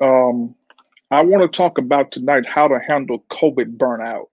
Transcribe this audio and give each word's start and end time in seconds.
Um, 0.00 0.54
I 1.10 1.22
want 1.22 1.50
to 1.50 1.56
talk 1.56 1.78
about 1.78 2.12
tonight 2.12 2.46
how 2.46 2.68
to 2.68 2.78
handle 2.86 3.24
COVID 3.30 3.76
burnout. 3.76 4.26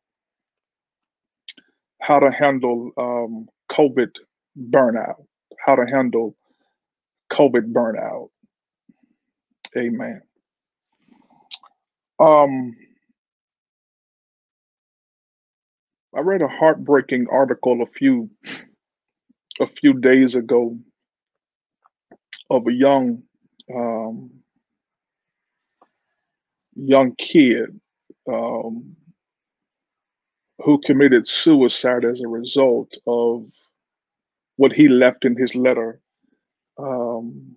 How 2.01 2.19
to 2.19 2.31
handle 2.31 2.91
um, 2.97 3.47
COVID 3.71 4.09
burnout. 4.57 5.25
How 5.65 5.75
to 5.75 5.85
handle 5.85 6.35
COVID 7.31 7.71
burnout. 7.71 8.29
Amen. 9.77 10.21
Um, 12.19 12.75
I 16.15 16.19
read 16.19 16.41
a 16.41 16.47
heartbreaking 16.47 17.27
article 17.31 17.81
a 17.81 17.87
few 17.87 18.29
a 19.59 19.67
few 19.67 19.93
days 19.93 20.35
ago 20.35 20.77
of 22.49 22.67
a 22.67 22.73
young 22.73 23.23
um, 23.73 24.42
young 26.75 27.15
kid 27.15 27.79
um, 28.31 28.95
who 30.59 30.79
committed 30.79 31.27
suicide 31.27 32.05
as 32.05 32.21
a 32.21 32.27
result 32.27 32.97
of 33.07 33.45
what 34.55 34.71
he 34.71 34.87
left 34.87 35.25
in 35.25 35.35
his 35.35 35.53
letter, 35.55 35.99
um, 36.77 37.55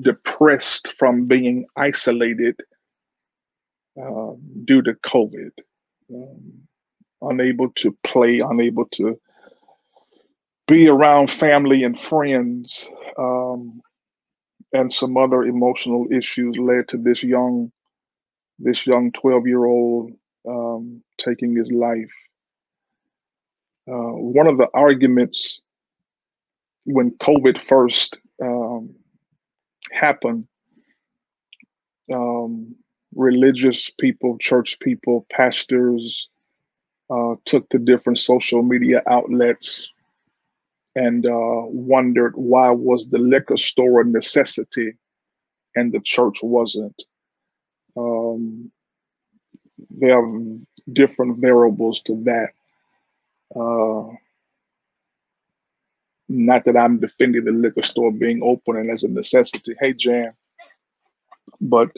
depressed 0.00 0.92
from 0.94 1.26
being 1.26 1.66
isolated 1.76 2.56
uh, 4.00 4.32
due 4.64 4.82
to 4.82 4.94
COVID, 5.06 5.50
um, 6.12 6.52
unable 7.22 7.70
to 7.70 7.96
play, 8.04 8.40
unable 8.40 8.86
to 8.86 9.18
be 10.66 10.88
around 10.88 11.30
family 11.30 11.84
and 11.84 11.98
friends, 11.98 12.88
um, 13.18 13.80
and 14.72 14.92
some 14.92 15.16
other 15.16 15.44
emotional 15.44 16.06
issues 16.10 16.56
led 16.58 16.88
to 16.88 16.96
this 16.96 17.22
young 17.22 17.70
this 18.58 18.86
young 18.86 19.12
12 19.12 19.46
year 19.46 19.64
old 19.64 20.12
um, 20.48 21.02
taking 21.18 21.54
his 21.54 21.70
life. 21.70 22.12
Uh, 23.88 24.14
one 24.14 24.46
of 24.46 24.58
the 24.58 24.68
arguments 24.74 25.60
when 26.84 27.10
COVID 27.18 27.60
first 27.60 28.16
um, 28.42 28.94
happened, 29.92 30.46
um, 32.12 32.74
religious 33.14 33.90
people, 33.98 34.38
church 34.38 34.78
people, 34.80 35.26
pastors 35.30 36.28
uh, 37.10 37.34
took 37.44 37.68
to 37.70 37.78
different 37.78 38.18
social 38.18 38.62
media 38.62 39.02
outlets 39.08 39.88
and 40.94 41.26
uh, 41.26 41.30
wondered 41.66 42.32
why 42.36 42.70
was 42.70 43.08
the 43.08 43.18
liquor 43.18 43.56
store 43.56 44.00
a 44.00 44.04
necessity 44.04 44.92
and 45.74 45.92
the 45.92 46.00
church 46.00 46.42
wasn't. 46.42 47.02
Um, 47.96 48.70
there 49.90 50.18
are 50.18 50.42
different 50.92 51.38
variables 51.38 52.00
to 52.02 52.22
that. 52.24 52.48
Uh, 53.54 54.14
not 56.28 56.64
that 56.64 56.76
I'm 56.76 56.98
defending 56.98 57.44
the 57.44 57.52
liquor 57.52 57.82
store 57.82 58.10
being 58.12 58.42
open 58.42 58.76
and 58.76 58.90
as 58.90 59.04
a 59.04 59.08
necessity. 59.08 59.74
Hey, 59.80 59.92
Jan, 59.92 60.32
but 61.60 61.90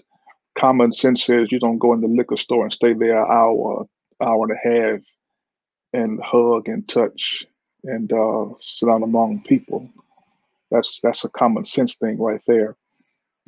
common 0.58 0.92
sense 0.92 1.24
says 1.24 1.50
you 1.50 1.58
don't 1.60 1.78
go 1.78 1.92
in 1.92 2.00
the 2.00 2.08
liquor 2.08 2.36
store 2.36 2.64
and 2.64 2.72
stay 2.72 2.92
there 2.92 3.22
an 3.22 3.30
hour, 3.30 3.86
hour 4.20 4.46
and 4.46 4.52
a 4.52 4.68
half, 4.68 5.00
and 5.92 6.20
hug 6.22 6.68
and 6.68 6.86
touch 6.88 7.46
and 7.84 8.12
uh, 8.12 8.46
sit 8.60 8.86
down 8.86 9.02
among 9.02 9.42
people. 9.44 9.88
That's 10.70 11.00
that's 11.00 11.24
a 11.24 11.28
common 11.30 11.64
sense 11.64 11.96
thing 11.96 12.18
right 12.18 12.42
there. 12.46 12.76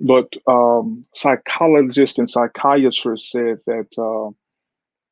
But 0.01 0.33
um, 0.47 1.05
psychologists 1.15 2.19
and 2.19 2.29
psychiatrists 2.29 3.31
said 3.31 3.59
that 3.67 3.89
uh, 3.99 4.33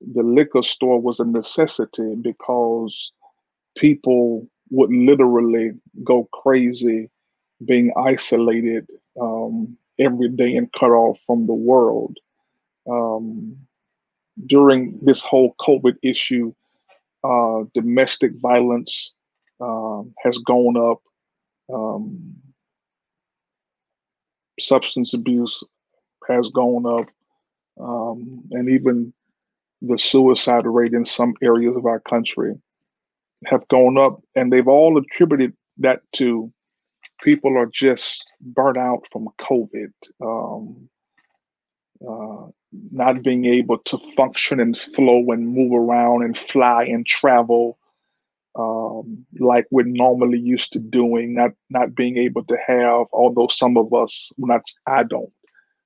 the 0.00 0.22
liquor 0.22 0.62
store 0.62 1.00
was 1.00 1.20
a 1.20 1.26
necessity 1.26 2.14
because 2.20 3.12
people 3.76 4.48
would 4.70 4.90
literally 4.90 5.72
go 6.04 6.28
crazy 6.32 7.10
being 7.64 7.92
isolated 7.96 8.86
um, 9.20 9.76
every 9.98 10.28
day 10.28 10.54
and 10.54 10.72
cut 10.72 10.90
off 10.90 11.18
from 11.26 11.46
the 11.46 11.54
world. 11.54 12.16
Um, 12.90 13.56
during 14.46 14.98
this 15.02 15.22
whole 15.22 15.54
COVID 15.60 15.96
issue, 16.02 16.54
uh, 17.24 17.64
domestic 17.74 18.32
violence 18.40 19.12
um, 19.60 20.14
has 20.22 20.38
gone 20.38 20.76
up. 20.76 21.02
Um, 21.72 22.36
substance 24.58 25.14
abuse 25.14 25.62
has 26.28 26.48
gone 26.54 26.86
up, 26.86 27.08
um, 27.80 28.42
and 28.50 28.68
even 28.68 29.12
the 29.82 29.98
suicide 29.98 30.66
rate 30.66 30.92
in 30.92 31.04
some 31.04 31.34
areas 31.42 31.76
of 31.76 31.86
our 31.86 32.00
country 32.00 32.54
have 33.46 33.66
gone 33.68 33.96
up, 33.96 34.20
and 34.34 34.52
they've 34.52 34.68
all 34.68 34.98
attributed 34.98 35.52
that 35.78 36.00
to 36.12 36.52
people 37.22 37.56
are 37.56 37.70
just 37.72 38.24
burnt 38.40 38.78
out 38.78 39.02
from 39.12 39.28
COVID, 39.40 39.92
um, 40.20 40.88
uh, 42.06 42.46
not 42.92 43.22
being 43.22 43.44
able 43.44 43.78
to 43.78 43.98
function 44.16 44.60
and 44.60 44.76
flow 44.76 45.24
and 45.30 45.48
move 45.48 45.72
around 45.72 46.24
and 46.24 46.36
fly 46.36 46.84
and 46.84 47.06
travel 47.06 47.78
um, 48.58 49.24
like 49.38 49.66
we're 49.70 49.84
normally 49.84 50.38
used 50.38 50.72
to 50.72 50.80
doing, 50.80 51.34
not 51.34 51.52
not 51.70 51.94
being 51.94 52.18
able 52.18 52.44
to 52.44 52.56
have, 52.66 53.06
although 53.12 53.48
some 53.48 53.76
of 53.76 53.92
us, 53.94 54.32
not 54.36 54.62
I 54.86 55.04
don't, 55.04 55.32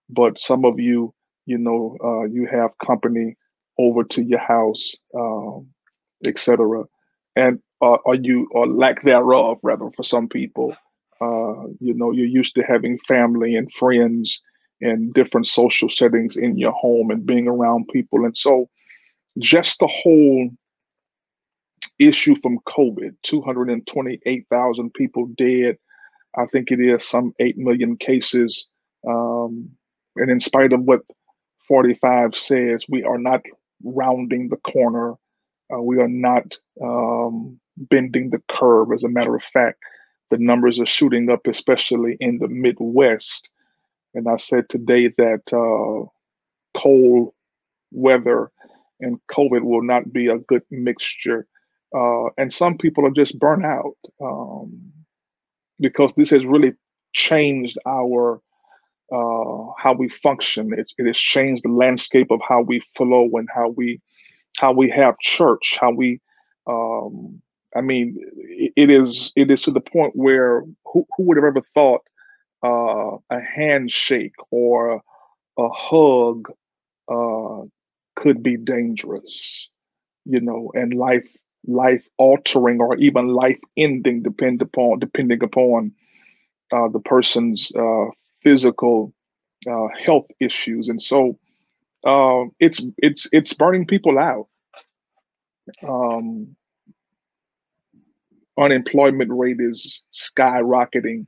but 0.08 0.40
some 0.40 0.64
of 0.64 0.80
you, 0.80 1.14
you 1.44 1.58
know, 1.58 1.96
uh, 2.02 2.24
you 2.24 2.46
have 2.50 2.70
company 2.84 3.36
over 3.78 4.04
to 4.04 4.22
your 4.22 4.38
house, 4.38 4.94
um, 5.14 5.66
etc. 6.26 6.84
And 7.36 7.60
uh, 7.82 7.98
are 8.06 8.14
you, 8.14 8.48
or 8.52 8.66
lack 8.66 9.02
thereof, 9.02 9.58
rather, 9.62 9.90
for 9.94 10.02
some 10.02 10.28
people, 10.28 10.74
uh, 11.20 11.66
you 11.80 11.94
know, 11.94 12.10
you're 12.10 12.26
used 12.26 12.54
to 12.54 12.62
having 12.62 12.98
family 12.98 13.54
and 13.54 13.70
friends 13.72 14.40
and 14.80 15.12
different 15.12 15.46
social 15.46 15.90
settings 15.90 16.36
in 16.36 16.56
your 16.56 16.72
home 16.72 17.10
and 17.10 17.26
being 17.26 17.48
around 17.48 17.88
people, 17.92 18.24
and 18.24 18.36
so 18.36 18.66
just 19.38 19.78
the 19.78 19.86
whole 19.86 20.50
issue 22.08 22.36
from 22.36 22.58
COVID 22.68 23.14
228,000 23.22 24.94
people 24.94 25.26
dead. 25.36 25.76
I 26.36 26.46
think 26.46 26.70
it 26.70 26.80
is 26.80 27.06
some 27.06 27.34
8 27.38 27.58
million 27.58 27.96
cases. 27.96 28.66
Um, 29.06 29.70
and 30.16 30.30
in 30.30 30.40
spite 30.40 30.72
of 30.72 30.82
what 30.82 31.00
45 31.68 32.36
says, 32.36 32.84
we 32.88 33.02
are 33.02 33.18
not 33.18 33.40
rounding 33.84 34.48
the 34.48 34.56
corner. 34.58 35.14
Uh, 35.72 35.80
we 35.80 35.98
are 35.98 36.08
not 36.08 36.56
um, 36.82 37.58
bending 37.76 38.30
the 38.30 38.42
curve. 38.48 38.92
As 38.92 39.04
a 39.04 39.08
matter 39.08 39.34
of 39.34 39.42
fact, 39.42 39.78
the 40.30 40.38
numbers 40.38 40.80
are 40.80 40.86
shooting 40.86 41.30
up, 41.30 41.46
especially 41.46 42.16
in 42.20 42.38
the 42.38 42.48
Midwest. 42.48 43.50
And 44.14 44.28
I 44.28 44.36
said 44.36 44.68
today 44.68 45.08
that 45.18 45.52
uh, 45.52 46.08
cold 46.78 47.34
weather 47.90 48.50
and 49.00 49.18
COVID 49.30 49.62
will 49.62 49.82
not 49.82 50.12
be 50.12 50.28
a 50.28 50.38
good 50.38 50.62
mixture 50.70 51.46
uh, 51.94 52.26
and 52.38 52.52
some 52.52 52.78
people 52.78 53.06
are 53.06 53.10
just 53.10 53.38
burnt 53.38 53.64
out 53.64 53.96
um, 54.20 54.92
because 55.80 56.12
this 56.16 56.30
has 56.30 56.44
really 56.44 56.72
changed 57.14 57.78
our 57.86 58.40
uh, 59.12 59.72
how 59.76 59.92
we 59.92 60.08
function. 60.08 60.72
It, 60.72 60.90
it 60.96 61.06
has 61.06 61.18
changed 61.18 61.64
the 61.64 61.68
landscape 61.70 62.30
of 62.30 62.40
how 62.46 62.62
we 62.62 62.80
flow 62.96 63.28
and 63.34 63.48
how 63.54 63.68
we 63.68 64.00
how 64.58 64.72
we 64.72 64.88
have 64.90 65.18
church. 65.18 65.76
How 65.80 65.90
we, 65.90 66.20
um, 66.66 67.42
I 67.76 67.82
mean, 67.82 68.16
it, 68.38 68.72
it 68.76 68.90
is 68.90 69.32
it 69.36 69.50
is 69.50 69.62
to 69.62 69.70
the 69.70 69.80
point 69.80 70.16
where 70.16 70.64
who, 70.86 71.06
who 71.16 71.24
would 71.24 71.36
have 71.36 71.44
ever 71.44 71.62
thought 71.74 72.02
uh, 72.64 73.16
a 73.30 73.40
handshake 73.40 74.36
or 74.50 75.02
a 75.58 75.68
hug 75.68 76.50
uh, 77.08 77.66
could 78.16 78.42
be 78.42 78.56
dangerous, 78.56 79.68
you 80.24 80.40
know, 80.40 80.70
and 80.74 80.94
life 80.94 81.28
life 81.66 82.06
altering 82.18 82.80
or 82.80 82.96
even 82.96 83.28
life 83.28 83.58
ending 83.76 84.22
depend 84.22 84.60
upon 84.62 84.98
depending 84.98 85.42
upon 85.42 85.92
uh, 86.72 86.88
the 86.88 87.00
person's 87.00 87.70
uh, 87.76 88.06
physical 88.40 89.12
uh, 89.70 89.86
health 90.04 90.26
issues. 90.40 90.88
And 90.88 91.00
so 91.00 91.38
uh, 92.04 92.44
it's 92.58 92.80
it's 92.98 93.28
it's 93.32 93.52
burning 93.52 93.86
people 93.86 94.18
out. 94.18 94.48
Um, 95.88 96.56
unemployment 98.58 99.30
rate 99.32 99.60
is 99.60 100.02
skyrocketing. 100.12 101.26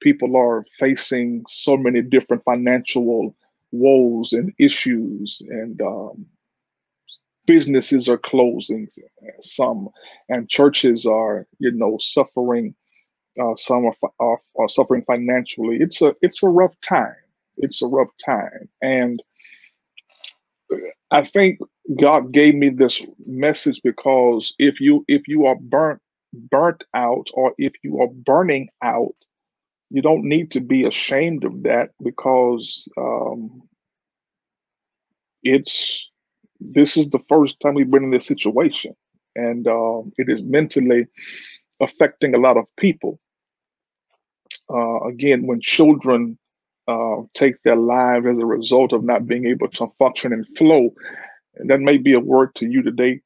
People 0.00 0.36
are 0.36 0.64
facing 0.78 1.44
so 1.48 1.76
many 1.76 2.02
different 2.02 2.44
financial 2.44 3.34
woes 3.72 4.32
and 4.32 4.52
issues 4.58 5.42
and 5.48 5.80
um, 5.80 6.26
businesses 7.46 8.08
are 8.08 8.18
closing 8.18 8.88
some 9.40 9.88
and 10.28 10.48
churches 10.48 11.06
are 11.06 11.46
you 11.58 11.72
know 11.72 11.98
suffering 12.00 12.74
uh, 13.40 13.56
some 13.56 13.86
are, 13.86 13.94
are, 14.20 14.38
are, 14.58 14.68
suffering 14.68 15.02
financially 15.06 15.78
it's 15.80 16.02
a 16.02 16.14
it's 16.22 16.42
a 16.42 16.48
rough 16.48 16.78
time 16.80 17.16
It's 17.58 17.82
a 17.82 17.86
rough 17.86 18.10
time. 18.24 18.68
And 18.80 19.22
I 21.10 21.24
think 21.24 21.60
God 22.00 22.32
gave 22.32 22.54
me 22.54 22.70
this 22.70 23.02
message 23.26 23.80
because 23.84 24.54
if 24.58 24.80
you 24.80 25.04
if 25.08 25.28
you 25.28 25.46
are 25.46 25.56
burnt 25.56 26.00
burnt 26.32 26.84
out 26.94 27.28
or 27.34 27.52
if 27.58 27.72
you 27.82 28.00
are 28.00 28.08
burning 28.08 28.68
out, 28.82 29.14
you 29.90 30.00
don't 30.02 30.24
need 30.24 30.50
to 30.52 30.60
be 30.60 30.84
ashamed 30.84 31.44
of 31.44 31.62
that 31.64 31.90
because 32.02 32.88
um, 32.96 33.62
it's 35.42 36.08
this 36.74 36.96
is 36.96 37.08
the 37.08 37.18
first 37.28 37.60
time 37.60 37.74
we've 37.74 37.90
been 37.90 38.04
in 38.04 38.10
this 38.10 38.26
situation, 38.26 38.94
and 39.36 39.66
um, 39.66 40.12
it 40.18 40.28
is 40.28 40.42
mentally 40.42 41.06
affecting 41.80 42.34
a 42.34 42.38
lot 42.38 42.56
of 42.56 42.64
people. 42.76 43.18
Uh, 44.72 45.00
again, 45.00 45.46
when 45.46 45.60
children 45.60 46.38
uh, 46.88 47.16
take 47.34 47.62
their 47.62 47.76
lives 47.76 48.26
as 48.26 48.38
a 48.38 48.46
result 48.46 48.92
of 48.92 49.04
not 49.04 49.26
being 49.26 49.46
able 49.46 49.68
to 49.68 49.86
function 49.98 50.32
and 50.32 50.46
flow, 50.56 50.90
and 51.56 51.70
that 51.70 51.80
may 51.80 51.96
be 51.96 52.14
a 52.14 52.20
word 52.20 52.54
to 52.56 52.66
you 52.66 52.82
today. 52.82 53.20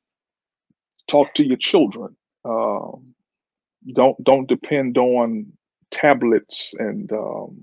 Talk 1.08 1.34
to 1.34 1.46
your 1.46 1.56
children. 1.56 2.16
Uh, 2.44 2.90
don't 3.92 4.22
don't 4.24 4.48
depend 4.48 4.98
on 4.98 5.46
tablets 5.90 6.74
and 6.78 7.10
um, 7.12 7.62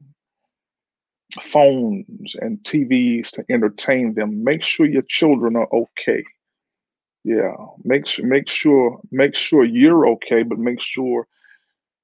phones 1.42 2.36
and 2.40 2.58
TVs 2.64 3.32
to 3.32 3.46
entertain 3.50 4.14
them. 4.14 4.44
Make 4.44 4.64
sure 4.64 4.86
your 4.86 5.04
children 5.08 5.56
are 5.56 5.68
okay. 5.74 6.24
Yeah, 7.24 7.56
make 7.84 8.08
sure 8.08 8.26
make 8.26 8.50
sure 8.50 9.00
make 9.12 9.36
sure 9.36 9.64
you're 9.64 10.08
okay, 10.10 10.44
but 10.44 10.60
make 10.60 10.82
sure 10.82 11.26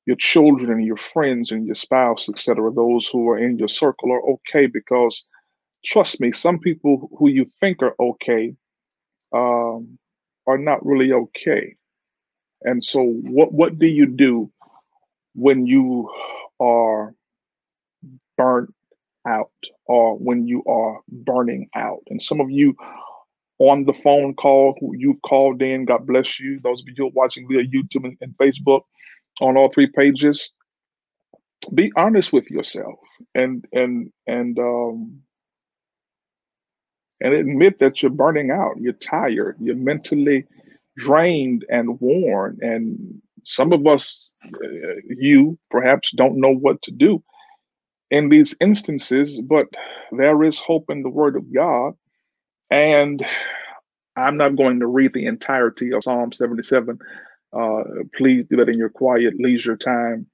your 0.06 0.16
children 0.16 0.72
and 0.72 0.86
your 0.86 0.98
friends 0.98 1.52
and 1.52 1.66
your 1.66 1.76
spouse, 1.76 2.30
etc., 2.30 2.72
those 2.74 3.08
who 3.08 3.30
are 3.30 3.38
in 3.38 3.58
your 3.58 3.68
circle 3.68 4.12
are 4.12 4.24
okay. 4.32 4.66
Because 4.66 5.26
trust 5.86 6.22
me, 6.22 6.32
some 6.32 6.58
people 6.60 7.10
who 7.18 7.30
you 7.30 7.46
think 7.60 7.84
are 7.84 7.96
okay 8.00 8.56
um, 9.34 10.00
are 10.48 10.58
not 10.58 10.86
really 10.86 11.12
okay. 11.12 11.76
And 12.62 12.84
so, 12.84 13.04
what 13.04 13.52
what 13.54 13.78
do 13.78 13.88
you 13.88 14.06
do 14.06 14.52
when 15.36 15.66
you 15.68 16.10
are 16.60 17.14
burnt 18.38 18.74
out 19.30 19.52
or 19.86 20.18
when 20.18 20.48
you 20.48 20.64
are 20.66 21.00
burning 21.08 21.70
out. 21.76 22.02
And 22.10 22.22
some 22.22 22.42
of 22.42 22.50
you 22.50 22.76
on 23.60 23.86
the 23.86 23.94
phone 23.94 24.34
call 24.34 24.76
who 24.80 24.96
you've 24.98 25.22
called 25.22 25.62
in, 25.62 25.86
God 25.86 26.08
bless 26.08 26.40
you. 26.40 26.60
Those 26.64 26.82
of 26.82 26.88
you 26.88 26.96
who 26.98 27.08
are 27.08 27.12
watching 27.14 27.48
via 27.48 27.64
YouTube 27.64 28.06
and, 28.22 28.38
Facebook 28.38 28.82
on 29.42 29.58
all 29.58 29.70
three 29.72 29.88
pages, 29.88 30.50
be 31.74 31.92
honest 31.96 32.32
with 32.34 32.50
yourself 32.50 33.00
and 33.36 33.66
and 33.74 34.12
and 34.28 34.58
um 34.60 35.22
and 37.22 37.34
admit 37.34 37.80
that 37.80 38.02
you're 38.02 38.12
burning 38.12 38.50
out, 38.50 38.76
you're 38.80 38.94
tired, 38.94 39.58
you're 39.60 39.76
mentally 39.76 40.46
drained 40.98 41.66
and 41.70 42.00
worn 42.00 42.58
and 42.62 43.22
some 43.44 43.72
of 43.74 43.88
us 43.88 44.32
uh, 44.46 44.68
you 45.08 45.58
perhaps 45.72 46.12
don't 46.12 46.40
know 46.40 46.54
what 46.54 46.82
to 46.82 46.92
do 46.92 47.24
in 48.12 48.30
these 48.30 48.56
instances, 48.60 49.40
but 49.42 49.68
there 50.12 50.44
is 50.44 50.60
hope 50.60 50.86
in 50.90 51.04
the 51.04 51.10
Word 51.10 51.36
of 51.36 51.54
God. 51.54 51.94
And 52.72 53.26
I'm 54.16 54.38
not 54.38 54.56
going 54.56 54.80
to 54.80 54.88
read 54.88 55.14
the 55.14 55.26
entirety 55.26 55.94
of 55.94 56.04
Psalm 56.04 56.32
77. 56.32 57.00
Uh, 57.54 57.84
please 58.16 58.46
do 58.46 58.58
that 58.58 58.70
in 58.70 58.78
your 58.78 58.90
quiet 58.90 59.34
leisure 59.40 59.78
time. 59.78 60.28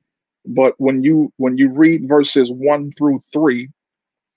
But 0.45 0.74
when 0.77 1.04
you 1.04 1.31
when 1.38 1.57
you 1.57 1.69
read 1.69 2.07
verses 2.07 2.51
one 2.51 2.92
through 2.98 3.22
three 3.33 3.69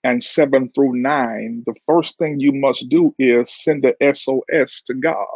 and 0.03 0.23
seven 0.23 0.69
through 0.69 0.95
nine, 0.95 1.63
the 1.65 1.75
first 1.85 2.17
thing 2.17 2.39
you 2.39 2.51
must 2.51 2.89
do 2.89 3.13
is 3.19 3.51
send 3.51 3.83
the 3.83 3.95
SOS 4.13 4.81
to 4.83 4.93
God. 4.95 5.27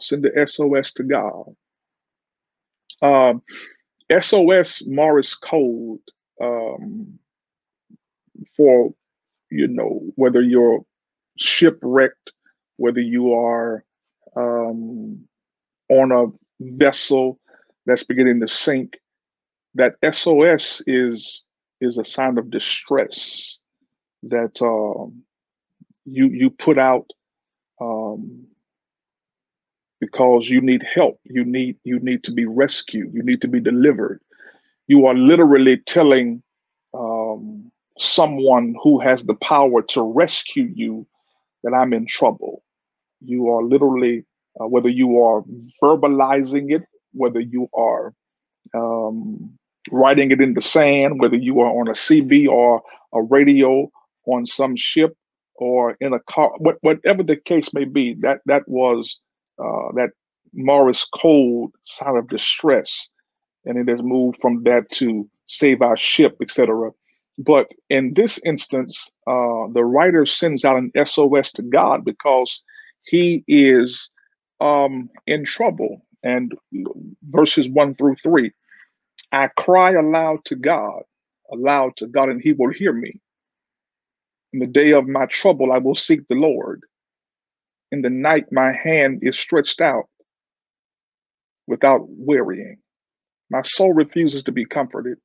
Send 0.00 0.24
the 0.24 0.46
SOS 0.46 0.92
to 0.94 1.04
God. 1.04 1.44
Um, 3.02 3.42
SOS 4.20 4.84
Morris 4.86 5.34
code 5.34 6.00
um, 6.40 7.18
for 8.56 8.92
you 9.50 9.68
know 9.68 10.00
whether 10.16 10.42
you're 10.42 10.80
shipwrecked, 11.38 12.32
whether 12.76 13.00
you 13.00 13.32
are 13.34 13.84
um, 14.36 15.20
on 15.88 16.12
a 16.12 16.26
vessel 16.60 17.38
that's 17.86 18.04
beginning 18.04 18.40
to 18.40 18.48
sink. 18.48 18.94
That 19.74 19.94
SOS 20.12 20.82
is 20.86 21.44
is 21.80 21.98
a 21.98 22.04
sign 22.04 22.38
of 22.38 22.50
distress 22.50 23.58
that 24.24 24.60
um, 24.62 25.22
you 26.04 26.26
you 26.28 26.50
put 26.50 26.78
out 26.78 27.06
um, 27.80 28.46
because 30.00 30.48
you 30.48 30.60
need 30.60 30.82
help. 30.94 31.20
You 31.24 31.44
need 31.44 31.76
you 31.84 32.00
need 32.00 32.24
to 32.24 32.32
be 32.32 32.46
rescued. 32.46 33.12
You 33.12 33.22
need 33.22 33.40
to 33.42 33.48
be 33.48 33.60
delivered 33.60 34.20
you 34.88 35.06
are 35.06 35.14
literally 35.14 35.76
telling 35.86 36.42
um, 36.94 37.70
someone 37.98 38.74
who 38.82 38.98
has 39.00 39.24
the 39.24 39.34
power 39.34 39.82
to 39.82 40.02
rescue 40.02 40.70
you 40.74 41.06
that 41.62 41.72
I'm 41.74 41.92
in 41.92 42.06
trouble. 42.06 42.62
You 43.20 43.48
are 43.50 43.62
literally, 43.62 44.24
uh, 44.60 44.66
whether 44.66 44.88
you 44.88 45.20
are 45.20 45.42
verbalizing 45.82 46.74
it, 46.74 46.82
whether 47.12 47.40
you 47.40 47.68
are 47.74 48.14
um, 48.74 49.58
writing 49.90 50.30
it 50.30 50.40
in 50.40 50.54
the 50.54 50.60
sand, 50.60 51.20
whether 51.20 51.36
you 51.36 51.60
are 51.60 51.80
on 51.80 51.88
a 51.88 51.92
CB 51.92 52.48
or 52.48 52.82
a 53.12 53.22
radio 53.22 53.90
on 54.26 54.46
some 54.46 54.76
ship 54.76 55.16
or 55.56 55.96
in 56.00 56.12
a 56.12 56.20
car, 56.30 56.52
what, 56.58 56.76
whatever 56.80 57.22
the 57.22 57.36
case 57.36 57.68
may 57.74 57.84
be, 57.84 58.14
that 58.20 58.38
that 58.46 58.62
was 58.68 59.18
uh, 59.58 59.92
that 59.96 60.10
Morse 60.54 61.04
code 61.14 61.70
sign 61.84 62.16
of 62.16 62.28
distress 62.28 63.10
and 63.64 63.78
it 63.78 63.88
has 63.88 64.02
moved 64.02 64.38
from 64.40 64.62
that 64.64 64.90
to 64.92 65.28
save 65.46 65.82
our 65.82 65.96
ship, 65.96 66.36
etc. 66.40 66.90
But 67.38 67.68
in 67.88 68.14
this 68.14 68.38
instance, 68.44 69.10
uh, 69.26 69.68
the 69.72 69.84
writer 69.84 70.26
sends 70.26 70.64
out 70.64 70.76
an 70.76 70.90
SOS 71.04 71.50
to 71.52 71.62
God 71.62 72.04
because 72.04 72.62
he 73.04 73.44
is 73.46 74.10
um, 74.60 75.08
in 75.26 75.44
trouble. 75.44 76.02
And 76.24 76.52
verses 77.30 77.68
one 77.68 77.94
through 77.94 78.16
three, 78.16 78.52
I 79.30 79.48
cry 79.56 79.92
aloud 79.92 80.44
to 80.46 80.56
God, 80.56 81.02
aloud 81.52 81.96
to 81.98 82.08
God, 82.08 82.28
and 82.28 82.40
he 82.42 82.52
will 82.52 82.72
hear 82.72 82.92
me. 82.92 83.20
In 84.52 84.60
the 84.60 84.66
day 84.66 84.92
of 84.92 85.06
my 85.06 85.26
trouble, 85.26 85.72
I 85.72 85.78
will 85.78 85.94
seek 85.94 86.26
the 86.26 86.34
Lord. 86.34 86.82
In 87.92 88.02
the 88.02 88.10
night, 88.10 88.46
my 88.50 88.72
hand 88.72 89.20
is 89.22 89.38
stretched 89.38 89.80
out 89.80 90.08
without 91.66 92.00
wearying. 92.08 92.78
My 93.50 93.62
soul 93.62 93.94
refuses 93.94 94.42
to 94.44 94.52
be 94.52 94.64
comforted. 94.64 95.18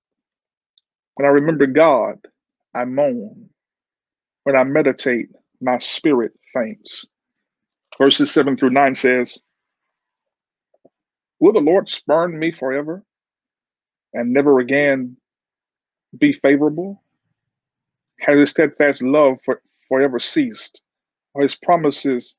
When 1.16 1.28
I 1.28 1.32
remember 1.32 1.68
God, 1.68 2.20
I 2.74 2.86
moan. 2.86 3.50
When 4.44 4.58
I 4.58 4.64
meditate, 4.64 5.30
my 5.62 5.80
spirit 5.80 6.34
faints. 6.54 7.06
Verses 7.98 8.32
7 8.32 8.58
through 8.58 8.72
9 8.72 8.96
says, 8.96 9.38
Will 11.40 11.54
the 11.54 11.62
Lord 11.62 11.90
spurn 11.90 12.38
me 12.38 12.52
forever 12.52 13.04
and 14.14 14.34
never 14.34 14.60
again 14.60 15.18
be 16.18 16.34
favorable? 16.34 17.04
Has 18.22 18.40
his 18.40 18.50
steadfast 18.52 19.02
love 19.02 19.40
for, 19.44 19.62
forever 19.88 20.20
ceased? 20.20 20.82
Are 21.36 21.42
his 21.42 21.56
promises 21.56 22.38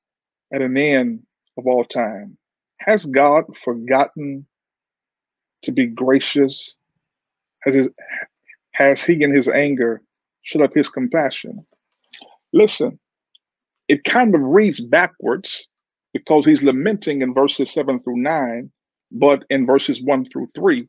at 0.53 0.63
an 0.63 0.77
end 0.77 1.23
of 1.59 1.67
all 1.67 1.85
time? 1.85 2.39
Has 2.79 3.05
God 3.07 3.45
forgotten 3.57 4.47
to 5.65 5.73
be 5.73 5.87
gracious? 5.87 6.77
Has, 7.63 7.75
his, 7.75 7.89
has 8.73 9.03
he 9.03 9.23
in 9.23 9.33
his 9.33 9.49
anger 9.49 10.03
shut 10.43 10.63
up 10.63 10.75
his 10.75 10.89
compassion? 10.89 11.65
Listen, 12.53 12.99
it 13.89 14.05
kind 14.05 14.35
of 14.35 14.41
reads 14.41 14.81
backwards 14.81 15.67
because 16.13 16.47
he's 16.47 16.63
lamenting 16.63 17.23
in 17.23 17.35
verses 17.35 17.71
seven 17.71 17.99
through 17.99 18.19
nine, 18.19 18.71
but 19.11 19.45
in 19.51 19.67
verses 19.67 20.01
one 20.03 20.25
through 20.27 20.47
three, 20.55 20.89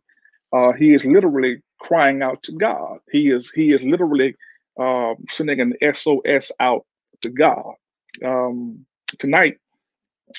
uh, 0.53 0.71
he 0.73 0.93
is 0.93 1.03
literally 1.03 1.61
crying 1.79 2.21
out 2.21 2.41
to 2.43 2.51
God. 2.53 2.99
He 3.11 3.31
is 3.31 3.51
he 3.51 3.71
is 3.73 3.83
literally 3.83 4.35
uh, 4.79 5.15
sending 5.29 5.59
an 5.59 5.73
SOS 5.93 6.51
out 6.59 6.85
to 7.21 7.29
God. 7.29 7.73
Um, 8.23 8.85
tonight, 9.17 9.57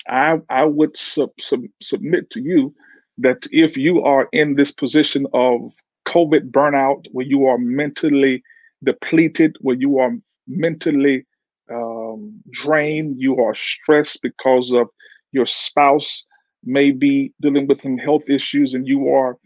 I 0.08 0.40
I 0.48 0.64
would 0.64 0.96
sub, 0.96 1.30
sub, 1.38 1.64
submit 1.82 2.30
to 2.30 2.40
you 2.40 2.74
that 3.18 3.46
if 3.50 3.76
you 3.76 4.02
are 4.02 4.28
in 4.32 4.54
this 4.54 4.72
position 4.72 5.26
of 5.32 5.72
COVID 6.06 6.50
burnout, 6.50 7.04
where 7.12 7.26
you 7.26 7.46
are 7.46 7.58
mentally 7.58 8.42
depleted, 8.84 9.56
where 9.60 9.76
you 9.76 9.98
are 9.98 10.12
mentally 10.46 11.26
um, 11.72 12.40
drained, 12.52 13.16
you 13.18 13.36
are 13.38 13.54
stressed 13.54 14.20
because 14.22 14.72
of 14.72 14.88
your 15.32 15.46
spouse 15.46 16.24
may 16.64 16.90
be 16.90 17.32
dealing 17.40 17.66
with 17.66 17.80
some 17.80 17.98
health 17.98 18.28
issues, 18.28 18.74
and 18.74 18.86
you 18.86 19.08
are 19.08 19.36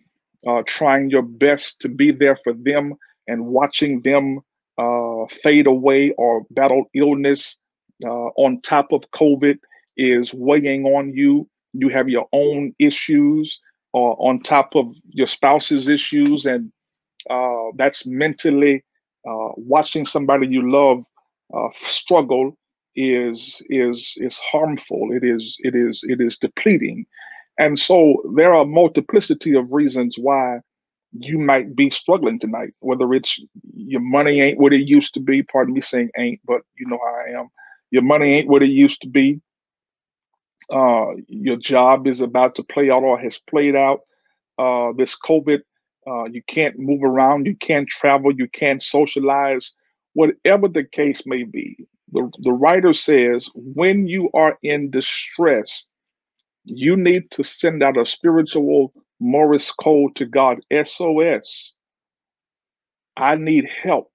uh, 0.46 0.62
trying 0.66 1.10
your 1.10 1.22
best 1.22 1.80
to 1.80 1.88
be 1.88 2.12
there 2.12 2.36
for 2.36 2.52
them, 2.52 2.94
and 3.26 3.46
watching 3.46 4.02
them 4.02 4.40
uh, 4.78 5.26
fade 5.42 5.66
away 5.66 6.12
or 6.12 6.44
battle 6.50 6.84
illness 6.94 7.56
uh, 8.04 8.28
on 8.36 8.60
top 8.62 8.92
of 8.92 9.02
COVID 9.14 9.58
is 9.96 10.32
weighing 10.32 10.84
on 10.84 11.12
you. 11.14 11.48
You 11.72 11.88
have 11.88 12.08
your 12.08 12.26
own 12.32 12.74
issues 12.78 13.60
uh, 13.94 13.98
on 13.98 14.40
top 14.42 14.74
of 14.76 14.94
your 15.10 15.26
spouse's 15.26 15.88
issues, 15.88 16.46
and 16.46 16.72
uh, 17.30 17.70
that's 17.76 18.06
mentally 18.06 18.84
uh, 19.28 19.50
watching 19.56 20.06
somebody 20.06 20.46
you 20.48 20.68
love 20.70 21.04
uh, 21.54 21.68
struggle 21.74 22.56
is 22.96 23.62
is 23.70 24.14
is 24.18 24.38
harmful. 24.38 25.10
It 25.12 25.24
is 25.24 25.56
it 25.60 25.74
is 25.74 26.02
it 26.04 26.20
is 26.20 26.36
depleting, 26.38 27.06
and 27.58 27.78
so 27.78 28.22
there 28.36 28.54
are 28.54 28.64
multiplicity 28.64 29.54
of 29.56 29.72
reasons 29.72 30.16
why 30.18 30.58
you 31.12 31.38
might 31.38 31.74
be 31.76 31.90
struggling 31.90 32.38
tonight. 32.38 32.70
Whether 32.80 33.12
it's 33.14 33.40
your 33.74 34.00
money 34.00 34.40
ain't 34.40 34.58
what 34.58 34.72
it 34.72 34.88
used 34.88 35.14
to 35.14 35.20
be. 35.20 35.42
Pardon 35.42 35.74
me 35.74 35.80
saying 35.80 36.10
ain't, 36.18 36.40
but 36.46 36.62
you 36.78 36.86
know 36.86 36.98
how 37.04 37.16
I 37.26 37.40
am. 37.40 37.48
Your 37.90 38.02
money 38.02 38.32
ain't 38.34 38.48
what 38.48 38.62
it 38.62 38.70
used 38.70 39.00
to 39.02 39.08
be. 39.08 39.40
Uh, 40.70 41.14
your 41.28 41.56
job 41.56 42.06
is 42.06 42.20
about 42.20 42.54
to 42.54 42.62
play 42.62 42.90
out 42.90 43.02
or 43.02 43.18
has 43.18 43.38
played 43.48 43.74
out. 43.74 44.00
Uh, 44.58 44.92
this 44.96 45.16
COVID, 45.16 45.60
uh, 46.06 46.24
you 46.24 46.42
can't 46.46 46.78
move 46.78 47.02
around, 47.02 47.46
you 47.46 47.56
can't 47.56 47.88
travel, 47.88 48.32
you 48.32 48.48
can't 48.48 48.82
socialize, 48.82 49.72
whatever 50.14 50.68
the 50.68 50.84
case 50.84 51.22
may 51.26 51.44
be. 51.44 51.76
The, 52.12 52.30
the 52.40 52.52
writer 52.52 52.92
says, 52.92 53.48
when 53.54 54.06
you 54.06 54.30
are 54.34 54.58
in 54.62 54.90
distress, 54.90 55.86
you 56.64 56.96
need 56.96 57.30
to 57.32 57.42
send 57.42 57.82
out 57.82 57.96
a 57.96 58.04
spiritual 58.04 58.92
Morris 59.20 59.70
code 59.72 60.16
to 60.16 60.24
God 60.24 60.60
SOS. 60.72 61.72
I 63.16 63.36
need 63.36 63.68
help. 63.82 64.10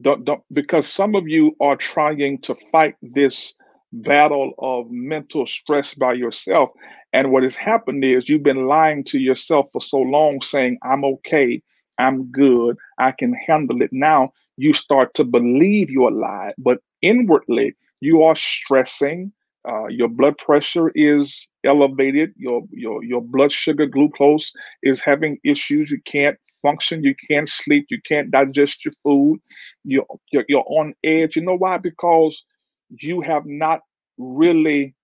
Don't, 0.00 0.24
don't, 0.24 0.42
because 0.52 0.86
some 0.86 1.14
of 1.14 1.28
you 1.28 1.56
are 1.60 1.76
trying 1.76 2.38
to 2.42 2.56
fight 2.70 2.94
this 3.02 3.54
battle 3.92 4.52
of 4.58 4.86
mental 4.90 5.46
stress 5.46 5.94
by 5.94 6.12
yourself. 6.14 6.70
And 7.12 7.32
what 7.32 7.42
has 7.42 7.54
happened 7.56 8.04
is 8.04 8.28
you've 8.28 8.42
been 8.42 8.66
lying 8.66 9.04
to 9.04 9.18
yourself 9.18 9.66
for 9.72 9.80
so 9.80 9.98
long, 9.98 10.40
saying, 10.42 10.78
I'm 10.82 11.04
okay, 11.04 11.62
I'm 11.98 12.30
good, 12.30 12.76
I 12.98 13.12
can 13.12 13.34
handle 13.34 13.82
it. 13.82 13.90
Now 13.92 14.30
you 14.56 14.72
start 14.72 15.14
to 15.14 15.24
believe 15.24 15.90
you're 15.90 16.10
lie, 16.10 16.52
but 16.58 16.78
inwardly 17.02 17.74
you 18.00 18.22
are 18.22 18.36
stressing. 18.36 19.32
Uh, 19.68 19.86
your 19.88 20.08
blood 20.08 20.38
pressure 20.38 20.90
is 20.94 21.48
elevated. 21.64 22.32
Your 22.36 22.62
your 22.72 23.04
your 23.04 23.20
blood 23.20 23.52
sugar 23.52 23.86
glucose 23.86 24.52
is 24.82 25.02
having 25.02 25.38
issues. 25.44 25.90
You 25.90 26.00
can't 26.06 26.38
function. 26.62 27.04
You 27.04 27.14
can't 27.28 27.48
sleep. 27.48 27.86
You 27.90 27.98
can't 28.06 28.30
digest 28.30 28.84
your 28.84 28.94
food. 29.02 29.40
You're 29.84 30.06
you're, 30.32 30.44
you're 30.48 30.64
on 30.66 30.94
edge. 31.04 31.36
You 31.36 31.42
know 31.42 31.56
why? 31.56 31.76
Because 31.78 32.42
you 32.98 33.20
have 33.20 33.46
not 33.46 33.80
really 34.18 34.94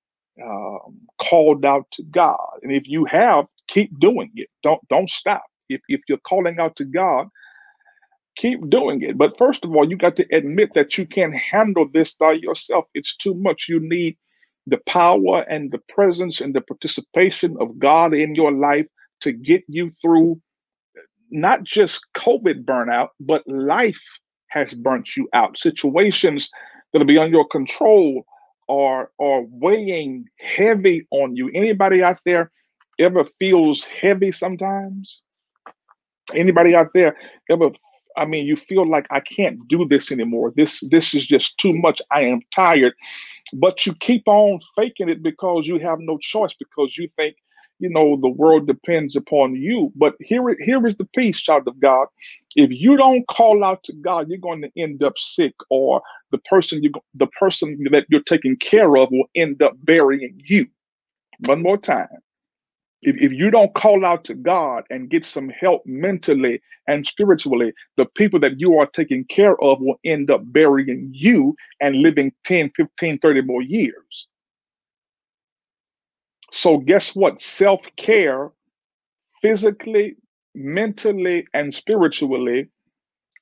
um, 0.42 1.00
called 1.20 1.64
out 1.64 1.86
to 1.92 2.02
God. 2.04 2.58
And 2.62 2.72
if 2.72 2.86
you 2.86 3.04
have, 3.06 3.46
keep 3.68 3.98
doing 3.98 4.30
it. 4.34 4.48
Don't 4.62 4.86
don't 4.88 5.08
stop. 5.08 5.44
If 5.68 5.80
if 5.88 6.00
you're 6.08 6.18
calling 6.18 6.58
out 6.58 6.76
to 6.76 6.84
God, 6.84 7.28
keep 8.36 8.68
doing 8.68 9.02
it. 9.02 9.16
But 9.16 9.38
first 9.38 9.64
of 9.64 9.74
all, 9.74 9.88
you 9.88 9.96
got 9.96 10.16
to 10.16 10.26
admit 10.34 10.70
that 10.74 10.98
you 10.98 11.06
can't 11.06 11.34
handle 11.34 11.88
this 11.92 12.14
by 12.14 12.32
yourself. 12.32 12.84
It's 12.94 13.16
too 13.16 13.34
much. 13.34 13.66
You 13.68 13.80
need 13.80 14.16
the 14.66 14.78
power 14.86 15.44
and 15.48 15.70
the 15.70 15.80
presence 15.88 16.40
and 16.40 16.54
the 16.54 16.60
participation 16.60 17.56
of 17.60 17.78
God 17.78 18.14
in 18.14 18.34
your 18.34 18.52
life 18.52 18.86
to 19.20 19.32
get 19.32 19.64
you 19.68 19.92
through 20.02 20.40
not 21.30 21.64
just 21.64 22.04
COVID 22.16 22.64
burnout, 22.64 23.08
but 23.20 23.46
life 23.46 24.02
has 24.48 24.74
burnt 24.74 25.16
you 25.16 25.28
out. 25.32 25.58
Situations 25.58 26.50
that'll 26.92 27.06
be 27.06 27.18
on 27.18 27.30
your 27.30 27.46
control 27.48 28.24
are 28.68 29.10
are 29.20 29.42
weighing 29.48 30.26
heavy 30.40 31.06
on 31.10 31.36
you. 31.36 31.50
Anybody 31.54 32.02
out 32.02 32.18
there 32.24 32.50
ever 32.98 33.24
feels 33.38 33.84
heavy 33.84 34.32
sometimes? 34.32 35.22
Anybody 36.34 36.74
out 36.74 36.88
there 36.94 37.16
ever 37.50 37.70
I 38.16 38.24
mean, 38.24 38.46
you 38.46 38.56
feel 38.56 38.88
like 38.88 39.06
I 39.10 39.20
can't 39.20 39.58
do 39.68 39.86
this 39.86 40.10
anymore. 40.10 40.52
This 40.56 40.80
this 40.90 41.14
is 41.14 41.26
just 41.26 41.58
too 41.58 41.74
much. 41.74 42.00
I 42.10 42.22
am 42.22 42.40
tired. 42.54 42.94
But 43.52 43.86
you 43.86 43.94
keep 43.94 44.22
on 44.26 44.60
faking 44.76 45.08
it 45.08 45.22
because 45.22 45.66
you 45.66 45.78
have 45.78 45.98
no 46.00 46.18
choice 46.18 46.54
because 46.58 46.96
you 46.96 47.08
think 47.16 47.36
you 47.78 47.88
know 47.88 48.18
the 48.20 48.28
world 48.28 48.66
depends 48.66 49.16
upon 49.16 49.54
you. 49.54 49.92
But 49.94 50.14
here 50.20 50.42
here 50.60 50.86
is 50.86 50.96
the 50.96 51.08
peace 51.16 51.40
child 51.40 51.68
of 51.68 51.78
god. 51.80 52.08
If 52.54 52.70
you 52.70 52.96
don't 52.96 53.26
call 53.28 53.64
out 53.64 53.82
to 53.84 53.92
god 53.92 54.28
you're 54.28 54.38
going 54.38 54.62
to 54.62 54.70
end 54.76 55.02
up 55.02 55.18
sick 55.18 55.54
or 55.70 56.02
the 56.30 56.38
person 56.38 56.82
you 56.82 56.92
the 57.14 57.26
person 57.28 57.78
that 57.90 58.06
you're 58.08 58.22
taking 58.22 58.56
care 58.56 58.96
of 58.96 59.10
will 59.10 59.28
end 59.34 59.62
up 59.62 59.74
burying 59.82 60.40
you. 60.44 60.66
One 61.40 61.62
more 61.62 61.78
time. 61.78 62.08
If, 63.02 63.16
if 63.20 63.32
you 63.32 63.50
don't 63.50 63.74
call 63.74 64.06
out 64.06 64.24
to 64.24 64.34
god 64.34 64.84
and 64.88 65.10
get 65.10 65.24
some 65.24 65.50
help 65.50 65.82
mentally 65.84 66.60
and 66.88 67.06
spiritually 67.06 67.72
the 67.96 68.06
people 68.06 68.40
that 68.40 68.58
you 68.58 68.78
are 68.78 68.86
taking 68.86 69.24
care 69.26 69.60
of 69.62 69.80
will 69.80 70.00
end 70.04 70.30
up 70.30 70.40
burying 70.46 71.10
you 71.12 71.54
and 71.80 71.96
living 71.96 72.32
10 72.44 72.70
15 72.74 73.18
30 73.18 73.42
more 73.42 73.62
years 73.62 74.26
so, 76.52 76.78
guess 76.78 77.10
what? 77.10 77.40
Self 77.40 77.82
care, 77.96 78.50
physically, 79.42 80.16
mentally, 80.54 81.46
and 81.54 81.74
spiritually, 81.74 82.68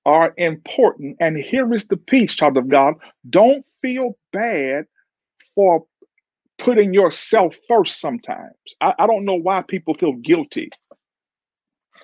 are 0.06 0.34
important. 0.36 1.16
And 1.20 1.36
here 1.38 1.72
is 1.74 1.86
the 1.86 1.96
peace, 1.96 2.34
child 2.34 2.56
of 2.58 2.68
God. 2.68 2.94
Don't 3.30 3.64
feel 3.82 4.18
bad 4.32 4.86
for 5.54 5.84
putting 6.58 6.94
yourself 6.94 7.56
first 7.68 8.00
sometimes. 8.00 8.54
I, 8.80 8.94
I 8.98 9.06
don't 9.06 9.24
know 9.24 9.36
why 9.36 9.62
people 9.62 9.94
feel 9.94 10.14
guilty 10.14 10.70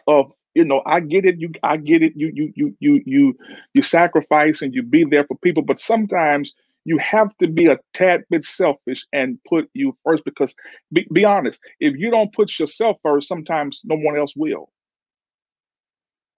of 0.09 0.33
you 0.55 0.65
know 0.65 0.83
i 0.87 1.01
get 1.01 1.27
it 1.27 1.41
you 1.41 1.51
i 1.63 1.77
get 1.77 2.03
it 2.03 2.15
you 2.17 2.31
you 2.35 2.53
you 2.57 2.77
you 2.81 3.03
you 3.07 3.39
you 3.75 3.83
sacrifice 3.83 4.63
and 4.63 4.75
you 4.75 4.83
be 4.83 5.05
there 5.05 5.25
for 5.25 5.37
people 5.39 5.63
but 5.65 5.79
sometimes 5.79 6.53
you 6.85 6.99
have 6.99 7.37
to 7.39 7.47
be 7.47 7.67
a 7.67 7.79
tad 7.95 8.25
bit 8.31 8.45
selfish 8.45 9.07
and 9.13 9.39
put 9.49 9.69
you 9.75 9.97
first 10.05 10.25
because 10.25 10.55
be, 10.93 11.07
be 11.13 11.25
honest 11.25 11.61
if 11.81 11.97
you 11.97 12.11
don't 12.11 12.33
put 12.35 12.59
yourself 12.59 12.97
first 13.03 13.29
sometimes 13.29 13.81
no 13.85 13.97
one 13.97 14.17
else 14.17 14.35
will. 14.37 14.71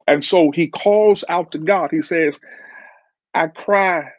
And 0.09 0.25
so 0.25 0.51
he 0.51 0.67
calls 0.69 1.25
out 1.29 1.53
to 1.53 1.59
god. 1.59 1.91
He 1.91 2.03
says 2.03 2.41
i 3.35 3.47
cry 3.49 4.11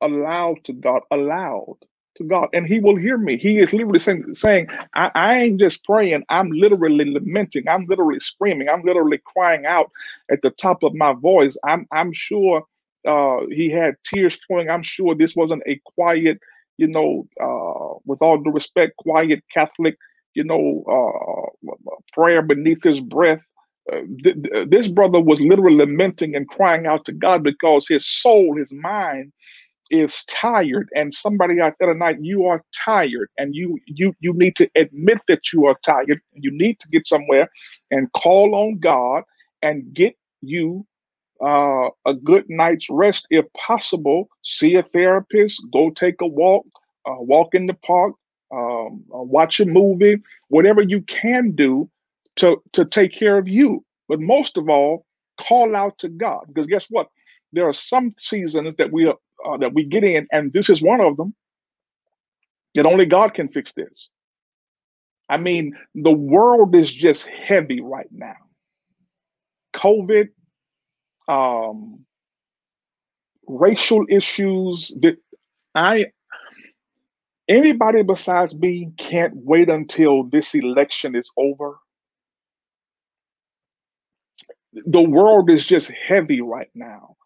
aloud 0.00 0.62
to 0.64 0.72
god 0.72 1.02
aloud 1.10 1.76
to 2.16 2.24
god. 2.24 2.48
And 2.52 2.66
he 2.66 2.80
will 2.80 2.96
hear 2.96 3.16
me. 3.16 3.38
He 3.38 3.58
is 3.58 3.72
literally 3.72 3.98
saying, 4.00 4.34
saying 4.34 4.68
I, 4.94 5.10
I 5.14 5.38
ain't 5.38 5.60
just 5.60 5.84
praying. 5.84 6.24
I'm 6.28 6.50
literally 6.50 7.10
lamenting. 7.10 7.68
I'm 7.68 7.86
literally 7.86 8.20
screaming. 8.20 8.68
I'm 8.68 8.82
literally 8.82 9.20
crying 9.24 9.66
out 9.66 9.90
at 10.30 10.42
the 10.42 10.50
top 10.50 10.82
of 10.82 10.94
my 10.94 11.14
voice. 11.14 11.56
I'm 11.64 11.86
i'm 11.92 12.12
sure 12.12 12.64
uh, 13.08 13.38
he 13.50 13.70
had 13.70 13.94
tears 14.04 14.38
flowing. 14.46 14.70
I'm 14.70 14.82
sure 14.82 15.14
this 15.14 15.34
wasn't 15.36 15.62
a 15.66 15.80
quiet, 15.84 16.38
you 16.78 16.86
know, 16.88 17.26
uh, 17.42 17.98
with 18.06 18.22
all 18.22 18.38
due 18.38 18.52
respect, 18.52 18.96
quiet 18.98 19.42
Catholic, 19.52 19.96
you 20.34 20.44
know, 20.44 20.84
uh, 20.88 21.72
prayer 22.12 22.42
beneath 22.42 22.82
his 22.84 23.00
breath. 23.00 23.40
Uh, 23.92 24.02
th- 24.22 24.36
th- 24.44 24.68
this 24.70 24.88
brother 24.88 25.20
was 25.20 25.40
literally 25.40 25.76
lamenting 25.76 26.36
and 26.36 26.48
crying 26.48 26.86
out 26.86 27.04
to 27.06 27.12
God 27.12 27.42
because 27.42 27.88
his 27.88 28.06
soul, 28.06 28.56
his 28.56 28.72
mind, 28.72 29.32
is 29.90 30.24
tired. 30.26 30.88
And 30.94 31.14
somebody 31.14 31.60
out 31.60 31.74
there 31.80 31.92
tonight, 31.92 32.18
you 32.20 32.46
are 32.46 32.62
tired, 32.86 33.30
and 33.38 33.54
you 33.54 33.78
you 33.86 34.14
you 34.20 34.32
need 34.34 34.56
to 34.56 34.70
admit 34.76 35.18
that 35.28 35.52
you 35.52 35.66
are 35.66 35.76
tired. 35.84 36.20
You 36.34 36.50
need 36.52 36.80
to 36.80 36.88
get 36.88 37.08
somewhere 37.08 37.48
and 37.90 38.12
call 38.14 38.54
on 38.54 38.78
God 38.80 39.24
and 39.62 39.92
get 39.94 40.16
you 40.42 40.86
uh, 41.42 41.90
a 42.06 42.14
good 42.14 42.44
night's 42.48 42.88
rest 42.88 43.26
if 43.30 43.44
possible. 43.54 44.28
See 44.42 44.76
a 44.76 44.82
therapist, 44.82 45.62
go 45.72 45.90
take 45.90 46.20
a 46.20 46.26
walk, 46.26 46.66
uh, 47.06 47.16
walk 47.18 47.54
in 47.54 47.66
the 47.66 47.74
park, 47.74 48.14
um, 48.52 49.04
uh, 49.14 49.22
watch 49.22 49.60
a 49.60 49.66
movie, 49.66 50.20
whatever 50.48 50.82
you 50.82 51.02
can 51.02 51.52
do 51.52 51.90
to, 52.36 52.62
to 52.72 52.84
take 52.84 53.14
care 53.18 53.38
of 53.38 53.48
you. 53.48 53.84
But 54.08 54.20
most 54.20 54.56
of 54.56 54.68
all, 54.68 55.06
call 55.40 55.74
out 55.74 55.98
to 55.98 56.08
God 56.08 56.44
because 56.48 56.66
guess 56.66 56.86
what? 56.90 57.08
There 57.52 57.66
are 57.68 57.74
some 57.74 58.14
seasons 58.18 58.76
that 58.76 58.92
we 58.92 59.08
uh, 59.08 59.56
that 59.58 59.74
we 59.74 59.84
get 59.84 60.04
in, 60.04 60.26
and 60.32 60.52
this 60.52 60.70
is 60.70 60.80
one 60.80 61.00
of 61.00 61.16
them. 61.16 61.34
That 62.74 62.86
only 62.86 63.04
God 63.04 63.34
can 63.34 63.48
fix 63.48 63.72
this. 63.74 64.08
I 65.28 65.36
mean, 65.36 65.76
the 65.94 66.12
world 66.12 66.74
is 66.74 66.92
just 66.92 67.26
heavy 67.26 67.80
right 67.80 68.08
now. 68.10 68.36
COVID 69.74 70.28
um, 71.28 72.04
racial 73.46 74.04
issues 74.08 74.94
that 75.00 75.16
I 75.74 76.06
anybody 77.48 78.02
besides 78.02 78.54
me 78.54 78.92
can't 78.98 79.32
wait 79.34 79.68
until 79.68 80.24
this 80.24 80.54
election 80.54 81.16
is 81.16 81.30
over 81.36 81.76
the 84.72 85.02
world 85.02 85.50
is 85.50 85.66
just 85.66 85.90
heavy 85.90 86.40
right 86.40 86.70
now. 86.74 87.16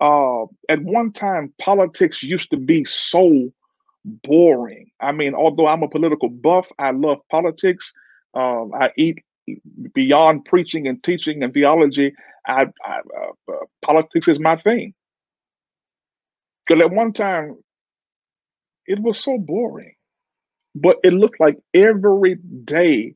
Uh, 0.00 0.44
at 0.68 0.82
one 0.82 1.12
time, 1.12 1.52
politics 1.60 2.22
used 2.22 2.50
to 2.50 2.56
be 2.56 2.84
so 2.84 3.50
boring. 4.04 4.90
I 5.00 5.12
mean, 5.12 5.34
although 5.34 5.66
I'm 5.66 5.82
a 5.82 5.88
political 5.88 6.28
buff, 6.28 6.66
I 6.78 6.90
love 6.92 7.18
politics. 7.30 7.92
Um, 8.34 8.72
I 8.74 8.90
eat 8.96 9.18
beyond 9.94 10.44
preaching 10.44 10.86
and 10.86 11.02
teaching 11.02 11.42
and 11.42 11.52
theology. 11.52 12.14
I, 12.48 12.66
I 12.84 12.98
uh, 13.00 13.52
uh, 13.52 13.66
politics 13.84 14.28
is 14.28 14.40
my 14.40 14.56
thing. 14.56 14.94
Because 16.66 16.82
at 16.82 16.90
one 16.92 17.12
time, 17.12 17.56
it 18.86 19.00
was 19.00 19.22
so 19.22 19.38
boring, 19.38 19.94
but 20.74 20.98
it 21.04 21.12
looked 21.12 21.40
like 21.40 21.58
every 21.74 22.36
day 22.64 23.14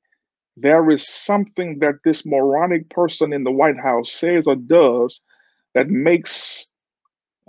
there 0.56 0.88
is 0.90 1.08
something 1.08 1.78
that 1.80 1.96
this 2.04 2.24
moronic 2.26 2.88
person 2.90 3.32
in 3.32 3.44
the 3.44 3.52
White 3.52 3.78
House 3.78 4.12
says 4.12 4.46
or 4.46 4.56
does 4.56 5.22
that 5.74 5.88
makes 5.88 6.66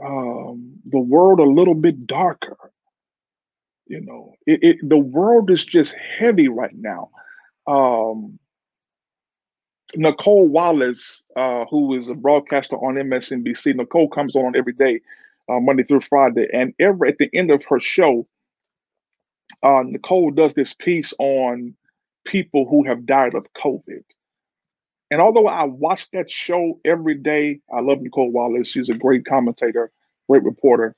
um, 0.03 0.75
the 0.85 0.99
world 0.99 1.39
a 1.39 1.43
little 1.43 1.75
bit 1.75 2.07
darker. 2.07 2.57
You 3.87 4.01
know, 4.01 4.33
it, 4.47 4.59
it, 4.63 4.77
the 4.89 4.97
world 4.97 5.51
is 5.51 5.63
just 5.65 5.93
heavy 6.19 6.47
right 6.47 6.75
now. 6.75 7.09
Um, 7.67 8.39
Nicolle 9.95 10.47
Wallace, 10.47 11.23
uh, 11.35 11.65
who 11.69 11.95
is 11.95 12.09
a 12.09 12.13
broadcaster 12.13 12.75
on 12.75 12.95
MSNBC, 12.95 13.75
Nicolle 13.75 14.09
comes 14.09 14.35
on 14.35 14.55
every 14.55 14.73
day, 14.73 14.99
uh, 15.49 15.59
Monday 15.59 15.83
through 15.83 16.01
Friday, 16.01 16.47
and 16.53 16.73
every 16.79 17.09
at 17.09 17.17
the 17.17 17.29
end 17.33 17.51
of 17.51 17.63
her 17.65 17.79
show, 17.79 18.27
uh, 19.61 19.83
Nicolle 19.85 20.31
does 20.31 20.53
this 20.53 20.73
piece 20.73 21.13
on 21.19 21.75
people 22.25 22.67
who 22.69 22.83
have 22.83 23.05
died 23.05 23.35
of 23.35 23.45
COVID. 23.53 24.03
And 25.11 25.21
although 25.21 25.47
I 25.47 25.65
watch 25.65 26.09
that 26.11 26.31
show 26.31 26.79
every 26.85 27.15
day, 27.15 27.59
I 27.71 27.81
love 27.81 28.01
Nicolle 28.01 28.31
Wallace. 28.31 28.69
She's 28.69 28.89
a 28.89 28.95
great 28.95 29.25
commentator, 29.25 29.91
great 30.27 30.43
reporter. 30.43 30.95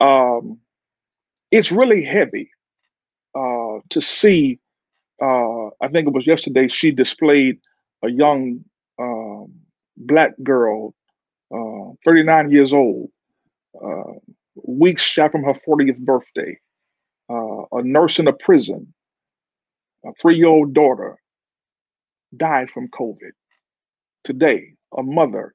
Um, 0.00 0.58
it's 1.50 1.70
really 1.70 2.02
heavy 2.02 2.50
uh, 3.34 3.78
to 3.90 4.00
see. 4.00 4.58
Uh, 5.20 5.66
I 5.80 5.88
think 5.92 6.08
it 6.08 6.14
was 6.14 6.26
yesterday 6.26 6.66
she 6.66 6.90
displayed 6.90 7.60
a 8.02 8.10
young 8.10 8.64
um, 8.98 9.52
black 9.96 10.32
girl, 10.42 10.94
uh, 11.54 11.92
39 12.04 12.50
years 12.50 12.72
old, 12.72 13.10
uh, 13.82 14.12
weeks 14.66 15.02
shy 15.02 15.28
from 15.28 15.44
her 15.44 15.54
40th 15.66 15.98
birthday, 15.98 16.58
uh, 17.30 17.62
a 17.72 17.82
nurse 17.82 18.18
in 18.18 18.28
a 18.28 18.32
prison, 18.32 18.92
a 20.04 20.12
three 20.20 20.36
year 20.36 20.48
old 20.48 20.74
daughter 20.74 21.16
died 22.36 22.70
from 22.70 22.88
COVID. 22.88 23.32
Today, 24.24 24.74
a 24.96 25.02
mother, 25.02 25.54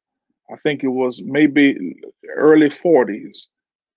I 0.51 0.55
think 0.57 0.83
it 0.83 0.89
was 0.89 1.21
maybe 1.23 1.95
early 2.35 2.69
40s, 2.69 3.47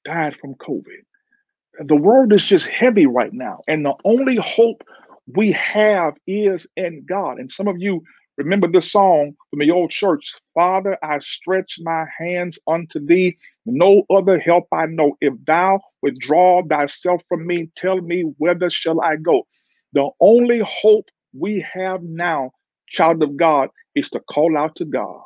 died 0.04 0.36
from 0.40 0.54
COVID. 0.54 1.86
The 1.86 1.96
world 1.96 2.32
is 2.32 2.44
just 2.44 2.66
heavy 2.66 3.06
right 3.06 3.32
now. 3.32 3.60
And 3.68 3.84
the 3.84 3.94
only 4.04 4.36
hope 4.36 4.82
we 5.34 5.52
have 5.52 6.14
is 6.26 6.66
in 6.76 7.04
God. 7.08 7.38
And 7.38 7.50
some 7.50 7.68
of 7.68 7.76
you 7.78 8.02
remember 8.36 8.68
this 8.68 8.90
song 8.90 9.34
from 9.50 9.60
the 9.60 9.70
old 9.70 9.90
church 9.90 10.34
Father, 10.54 10.98
I 11.02 11.18
stretch 11.20 11.78
my 11.80 12.04
hands 12.18 12.58
unto 12.66 13.04
thee. 13.04 13.36
No 13.66 14.04
other 14.10 14.38
help 14.38 14.66
I 14.72 14.86
know. 14.86 15.16
If 15.20 15.34
thou 15.46 15.80
withdraw 16.02 16.62
thyself 16.66 17.22
from 17.28 17.46
me, 17.46 17.70
tell 17.76 18.00
me 18.00 18.22
whither 18.38 18.70
shall 18.70 19.00
I 19.00 19.16
go? 19.16 19.46
The 19.92 20.08
only 20.20 20.60
hope 20.60 21.06
we 21.38 21.64
have 21.72 22.02
now, 22.02 22.52
child 22.88 23.22
of 23.22 23.36
God, 23.36 23.68
is 23.94 24.08
to 24.10 24.20
call 24.20 24.56
out 24.56 24.76
to 24.76 24.84
God. 24.84 25.20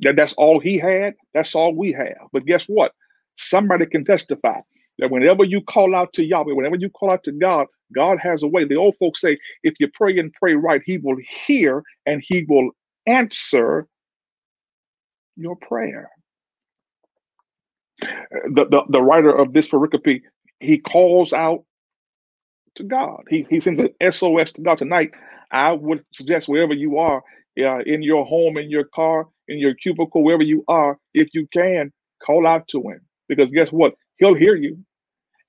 That 0.00 0.16
that's 0.16 0.34
all 0.34 0.60
he 0.60 0.78
had, 0.78 1.14
that's 1.32 1.54
all 1.54 1.74
we 1.74 1.92
have. 1.92 2.28
But 2.32 2.46
guess 2.46 2.64
what? 2.64 2.92
Somebody 3.36 3.86
can 3.86 4.04
testify 4.04 4.60
that 4.98 5.10
whenever 5.10 5.44
you 5.44 5.60
call 5.62 5.94
out 5.94 6.12
to 6.14 6.24
Yahweh, 6.24 6.54
whenever 6.54 6.76
you 6.76 6.90
call 6.90 7.10
out 7.10 7.24
to 7.24 7.32
God, 7.32 7.66
God 7.94 8.18
has 8.20 8.42
a 8.42 8.48
way. 8.48 8.64
The 8.64 8.76
old 8.76 8.96
folks 8.98 9.20
say, 9.20 9.38
if 9.62 9.74
you 9.80 9.88
pray 9.94 10.18
and 10.18 10.32
pray 10.34 10.54
right, 10.54 10.82
he 10.84 10.98
will 10.98 11.18
hear 11.46 11.82
and 12.06 12.22
he 12.26 12.44
will 12.48 12.70
answer 13.06 13.86
your 15.36 15.56
prayer. 15.56 16.10
The, 18.30 18.66
the, 18.66 18.82
the 18.90 19.02
writer 19.02 19.36
of 19.36 19.52
this 19.52 19.68
pericope, 19.68 20.22
he 20.60 20.78
calls 20.78 21.32
out 21.32 21.64
to 22.76 22.84
God. 22.84 23.24
He, 23.30 23.46
he 23.50 23.60
sends 23.60 23.80
an 23.80 23.90
SOS 24.12 24.52
to 24.54 24.62
God 24.62 24.78
tonight. 24.78 25.12
I 25.50 25.72
would 25.72 26.04
suggest 26.14 26.48
wherever 26.48 26.74
you 26.74 26.98
are, 26.98 27.22
uh, 27.60 27.80
in 27.86 28.02
your 28.02 28.24
home, 28.26 28.58
in 28.58 28.70
your 28.70 28.84
car, 28.84 29.28
in 29.48 29.58
your 29.58 29.74
cubicle, 29.74 30.24
wherever 30.24 30.42
you 30.42 30.64
are, 30.68 30.98
if 31.14 31.28
you 31.34 31.46
can, 31.52 31.92
call 32.24 32.46
out 32.46 32.68
to 32.68 32.80
him. 32.80 33.00
Because 33.28 33.50
guess 33.50 33.70
what? 33.70 33.94
He'll 34.18 34.34
hear 34.34 34.56
you. 34.56 34.78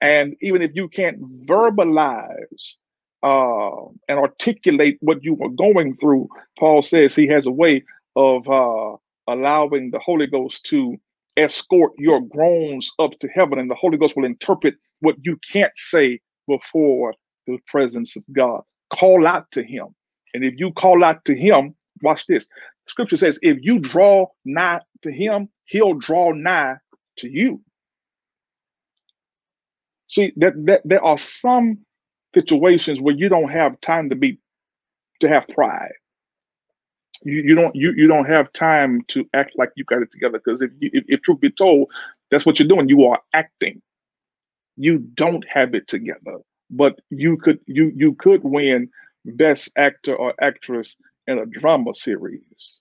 And 0.02 0.36
even 0.42 0.62
if 0.62 0.72
you 0.74 0.88
can't 0.88 1.46
verbalize 1.46 2.76
uh, 3.24 3.88
and 4.08 4.20
articulate 4.20 4.98
what 5.02 5.24
you 5.24 5.38
are 5.42 5.50
going 5.50 5.98
through, 5.98 6.28
Paul 6.60 6.82
says 6.82 7.16
he 7.16 7.28
has 7.28 7.46
a 7.46 7.52
way 7.52 7.84
of 8.16 8.48
uh, 8.50 8.96
allowing 9.28 9.92
the 9.92 10.00
Holy 10.00 10.28
Ghost 10.28 10.66
to 10.66 10.98
escort 11.38 11.92
your 11.98 12.22
groans 12.22 12.92
up 13.00 13.18
to 13.20 13.28
heaven, 13.30 13.60
and 13.60 13.70
the 13.70 13.76
Holy 13.76 13.98
Ghost 13.98 14.16
will 14.16 14.26
interpret 14.26 14.76
what 15.00 15.16
you 15.22 15.38
can't 15.52 15.72
say 15.76 16.20
before 16.48 17.14
the 17.48 17.58
presence 17.68 18.16
of 18.16 18.24
God. 18.32 18.62
Call 18.90 19.28
out 19.28 19.50
to 19.52 19.64
him. 19.64 19.88
And 20.34 20.44
if 20.44 20.54
you 20.58 20.72
call 20.72 21.04
out 21.04 21.24
to 21.26 21.36
him, 21.36 21.76
watch 22.02 22.28
this. 22.28 22.48
Scripture 22.88 23.18
says, 23.18 23.40
if 23.42 23.58
you 23.62 23.80
draw 23.80 24.28
nigh 24.46 24.82
to 25.02 25.12
him, 25.12 25.50
he'll 25.66 25.96
draw 25.96 26.32
nigh 26.32 26.76
to 27.18 27.30
you. 27.30 27.62
See, 30.10 30.34
that, 30.38 30.54
that 30.68 30.84
there 30.86 31.04
are 31.04 31.18
some 31.20 31.80
situations 32.36 33.02
where 33.02 33.16
you 33.16 33.30
don't 33.30 33.50
have 33.50 33.80
time 33.82 34.10
to 34.12 34.16
be 34.16 34.40
to 35.22 35.30
have 35.30 35.48
pride. 35.50 35.94
You, 37.24 37.44
you 37.46 37.56
don't 37.56 37.76
you, 37.76 37.94
you 37.96 38.08
don't 38.08 38.26
have 38.30 38.52
time 38.54 39.04
to 39.10 39.28
act 39.34 39.54
like 39.58 39.72
you 39.76 39.86
got 39.86 40.02
it 40.04 40.12
together 40.12 40.40
because 40.44 40.62
if, 40.62 40.72
if 40.82 41.06
if 41.08 41.22
truth 41.24 41.42
be 41.42 41.52
told, 41.52 41.92
that's 42.32 42.46
what 42.46 42.60
you're 42.60 42.68
doing. 42.68 42.90
You 42.90 43.06
are 43.06 43.22
acting. 43.34 43.82
You 44.78 45.00
don't 45.00 45.46
have 45.50 45.76
it 45.76 45.88
together. 45.88 46.40
But 46.72 47.00
you 47.12 47.38
could 47.38 47.60
you 47.68 47.92
you 47.96 48.16
could 48.16 48.44
win 48.44 48.90
best 49.26 49.72
actor 49.78 50.16
or 50.16 50.34
actress 50.42 50.98
in 51.28 51.40
a 51.40 51.46
drama 51.48 51.96
series. 51.96 52.80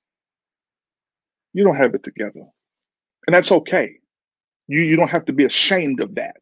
You 1.54 1.64
don't 1.64 1.76
have 1.76 1.94
it 1.94 2.04
together. 2.04 2.44
And 3.26 3.34
that's 3.34 3.52
okay. 3.52 3.96
You 4.68 4.82
you 4.82 4.96
don't 4.96 5.10
have 5.10 5.26
to 5.26 5.32
be 5.34 5.44
ashamed 5.44 6.00
of 6.00 6.16
that 6.16 6.37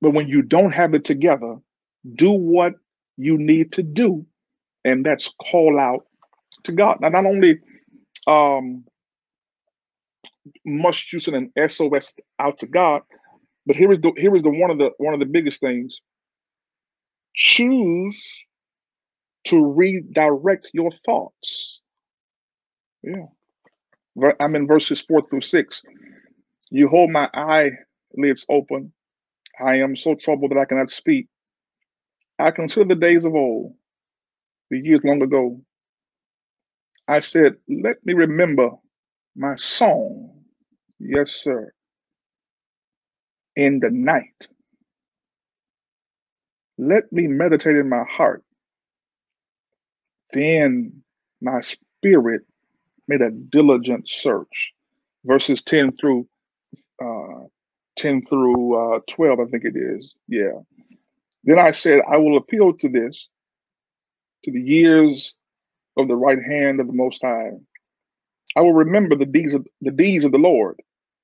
but 0.00 0.12
when 0.12 0.28
you 0.28 0.42
don't 0.42 0.72
have 0.72 0.94
it 0.94 1.04
together 1.04 1.56
do 2.16 2.32
what 2.32 2.74
you 3.16 3.36
need 3.38 3.72
to 3.72 3.82
do 3.82 4.26
and 4.84 5.04
that's 5.06 5.32
call 5.50 5.78
out 5.80 6.06
to 6.64 6.72
god 6.72 6.98
now 7.00 7.08
not 7.10 7.26
only 7.26 7.58
um 8.26 8.84
must 10.66 11.12
use 11.12 11.28
an 11.28 11.52
SOS 11.68 12.14
out 12.38 12.58
to 12.60 12.66
God. 12.66 13.02
But 13.66 13.76
here 13.76 13.92
is 13.92 14.00
the 14.00 14.12
here 14.16 14.34
is 14.36 14.42
the 14.42 14.50
one 14.50 14.70
of 14.70 14.78
the 14.78 14.90
one 14.98 15.14
of 15.14 15.20
the 15.20 15.26
biggest 15.26 15.60
things. 15.60 16.00
Choose 17.34 18.44
to 19.46 19.64
redirect 19.64 20.68
your 20.72 20.90
thoughts. 21.04 21.80
Yeah. 23.02 23.26
I'm 24.40 24.56
in 24.56 24.66
verses 24.66 25.00
four 25.02 25.22
through 25.28 25.42
six. 25.42 25.82
You 26.70 26.88
hold 26.88 27.10
my 27.10 27.28
eye 27.34 27.70
eyelids 28.18 28.46
open. 28.50 28.92
I 29.64 29.76
am 29.76 29.96
so 29.96 30.14
troubled 30.14 30.52
that 30.52 30.58
I 30.58 30.64
cannot 30.64 30.90
speak. 30.90 31.28
I 32.38 32.50
consider 32.50 32.88
the 32.88 33.00
days 33.00 33.24
of 33.24 33.34
old, 33.34 33.74
the 34.70 34.78
years 34.78 35.00
long 35.04 35.22
ago. 35.22 35.60
I 37.08 37.20
said, 37.20 37.54
Let 37.68 37.96
me 38.04 38.14
remember 38.14 38.70
my 39.36 39.56
song. 39.56 40.32
Yes, 40.98 41.32
sir. 41.42 41.72
In 43.56 43.80
the 43.80 43.90
night. 43.90 44.48
Let 46.78 47.12
me 47.12 47.26
meditate 47.26 47.76
in 47.76 47.88
my 47.88 48.04
heart. 48.08 48.42
Then 50.32 51.02
my 51.42 51.60
spirit 51.60 52.42
made 53.08 53.22
a 53.22 53.30
diligent 53.30 54.08
search. 54.08 54.72
Verses 55.24 55.62
10 55.62 55.92
through 55.96 56.26
uh, 57.02 57.44
10 57.96 58.26
through 58.28 58.96
uh, 58.96 59.00
12, 59.08 59.40
I 59.40 59.44
think 59.46 59.64
it 59.64 59.76
is. 59.76 60.14
Yeah. 60.28 60.60
Then 61.44 61.58
I 61.58 61.72
said, 61.72 62.00
I 62.10 62.18
will 62.18 62.36
appeal 62.38 62.74
to 62.74 62.88
this, 62.88 63.28
to 64.44 64.52
the 64.52 64.60
years 64.60 65.34
of 65.98 66.08
the 66.08 66.16
right 66.16 66.42
hand 66.42 66.80
of 66.80 66.88
the 66.88 66.94
Most 66.94 67.22
High 67.22 67.50
I 68.56 68.60
will 68.60 68.74
remember 68.74 69.16
the 69.16 69.26
deeds 69.26 69.54
of 69.54 69.66
the 69.80 69.90
deeds 69.90 70.24
of 70.24 70.32
the 70.32 70.38
Lord. 70.38 70.76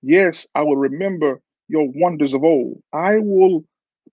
Yes, 0.02 0.46
I 0.54 0.62
will 0.62 0.76
remember 0.76 1.40
your 1.68 1.88
wonders 1.94 2.34
of 2.34 2.44
old. 2.44 2.82
I 2.92 3.18
will 3.18 3.64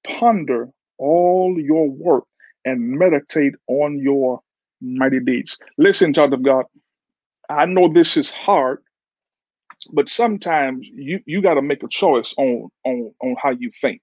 ponder 0.05 0.69
all 0.97 1.55
your 1.59 1.89
work 1.89 2.25
and 2.65 2.81
meditate 2.81 3.53
on 3.67 3.99
your 3.99 4.41
mighty 4.81 5.19
deeds. 5.21 5.57
Listen, 5.77 6.13
child 6.13 6.33
of 6.33 6.43
God, 6.43 6.65
I 7.49 7.65
know 7.65 7.91
this 7.93 8.17
is 8.17 8.31
hard, 8.31 8.82
but 9.91 10.09
sometimes 10.09 10.87
you 10.87 11.19
you 11.25 11.41
got 11.41 11.55
to 11.55 11.61
make 11.61 11.83
a 11.83 11.87
choice 11.87 12.33
on 12.37 12.69
on 12.85 13.13
on 13.21 13.35
how 13.41 13.51
you 13.51 13.71
think. 13.81 14.01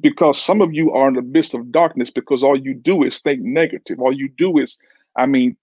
Because 0.00 0.40
some 0.40 0.62
of 0.62 0.72
you 0.72 0.92
are 0.92 1.08
in 1.08 1.14
the 1.14 1.22
midst 1.22 1.54
of 1.54 1.70
darkness 1.70 2.10
because 2.10 2.42
all 2.42 2.58
you 2.58 2.74
do 2.74 3.02
is 3.04 3.20
think 3.20 3.42
negative. 3.42 4.00
All 4.00 4.12
you 4.12 4.30
do 4.38 4.58
is 4.58 4.78
i 5.16 5.26
mean 5.26 5.56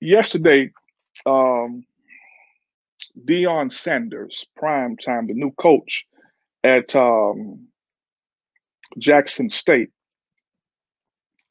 yesterday 0.00 0.70
um 1.26 1.84
Deion 3.26 3.72
Sanders 3.72 4.46
prime 4.56 4.96
time 4.96 5.26
the 5.26 5.34
new 5.34 5.52
coach 5.52 6.06
at 6.62 6.94
um 6.94 7.68
jackson 8.98 9.48
state 9.48 9.90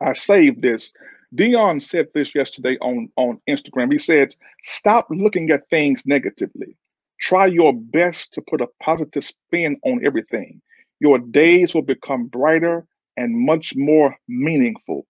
i 0.02 0.14
saved 0.14 0.62
this 0.62 0.94
Deion 1.36 1.82
said 1.82 2.08
this 2.14 2.36
yesterday 2.36 2.78
on 2.82 3.10
on 3.16 3.40
instagram 3.50 3.92
he 3.92 3.98
said 3.98 4.36
stop 4.62 5.08
looking 5.10 5.50
at 5.50 5.68
things 5.70 6.04
negatively 6.06 6.78
try 7.20 7.46
your 7.46 7.74
best 7.74 8.34
to 8.34 8.42
put 8.50 8.62
a 8.62 8.68
positive 8.82 9.26
spin 9.26 9.78
on 9.84 10.06
everything 10.06 10.62
your 11.00 11.20
days 11.20 11.74
will 11.74 11.82
become 11.82 12.28
brighter 12.28 12.86
and 13.18 13.38
much 13.38 13.74
more 13.76 14.16
meaningful. 14.28 15.06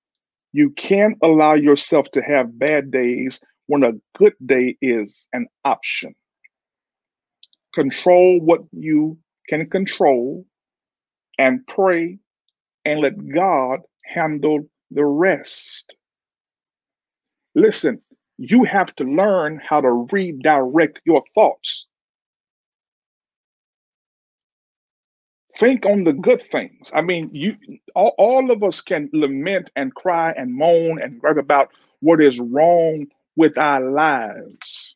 You 0.51 0.71
can't 0.71 1.17
allow 1.21 1.53
yourself 1.53 2.09
to 2.13 2.21
have 2.21 2.57
bad 2.57 2.91
days 2.91 3.39
when 3.67 3.83
a 3.83 3.93
good 4.17 4.33
day 4.45 4.77
is 4.81 5.27
an 5.33 5.47
option. 5.65 6.15
Control 7.73 8.39
what 8.41 8.61
you 8.71 9.17
can 9.49 9.69
control 9.69 10.45
and 11.39 11.65
pray 11.67 12.19
and 12.85 12.99
let 12.99 13.13
God 13.33 13.79
handle 14.03 14.69
the 14.91 15.05
rest. 15.05 15.93
Listen, 17.55 18.01
you 18.37 18.63
have 18.63 18.95
to 18.95 19.03
learn 19.03 19.61
how 19.67 19.81
to 19.81 20.07
redirect 20.11 21.01
your 21.05 21.23
thoughts. 21.35 21.87
think 25.57 25.85
on 25.85 26.03
the 26.03 26.13
good 26.13 26.41
things. 26.51 26.89
I 26.93 27.01
mean, 27.01 27.29
you 27.31 27.55
all, 27.95 28.13
all 28.17 28.51
of 28.51 28.63
us 28.63 28.81
can 28.81 29.09
lament 29.13 29.69
and 29.75 29.93
cry 29.93 30.33
and 30.35 30.53
moan 30.53 31.01
and 31.01 31.21
write 31.21 31.37
about 31.37 31.69
what 31.99 32.21
is 32.21 32.39
wrong 32.39 33.07
with 33.35 33.57
our 33.57 33.91
lives. 33.91 34.95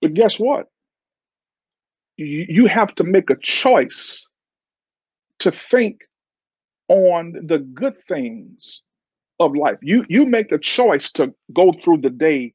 But 0.00 0.14
guess 0.14 0.38
what? 0.38 0.66
You, 2.16 2.46
you 2.48 2.66
have 2.66 2.94
to 2.96 3.04
make 3.04 3.30
a 3.30 3.36
choice 3.36 4.26
to 5.40 5.52
think 5.52 6.00
on 6.88 7.34
the 7.46 7.58
good 7.58 7.96
things 8.08 8.82
of 9.40 9.56
life. 9.56 9.78
You 9.82 10.04
you 10.08 10.26
make 10.26 10.52
a 10.52 10.58
choice 10.58 11.10
to 11.12 11.34
go 11.52 11.72
through 11.72 11.98
the 11.98 12.10
day 12.10 12.54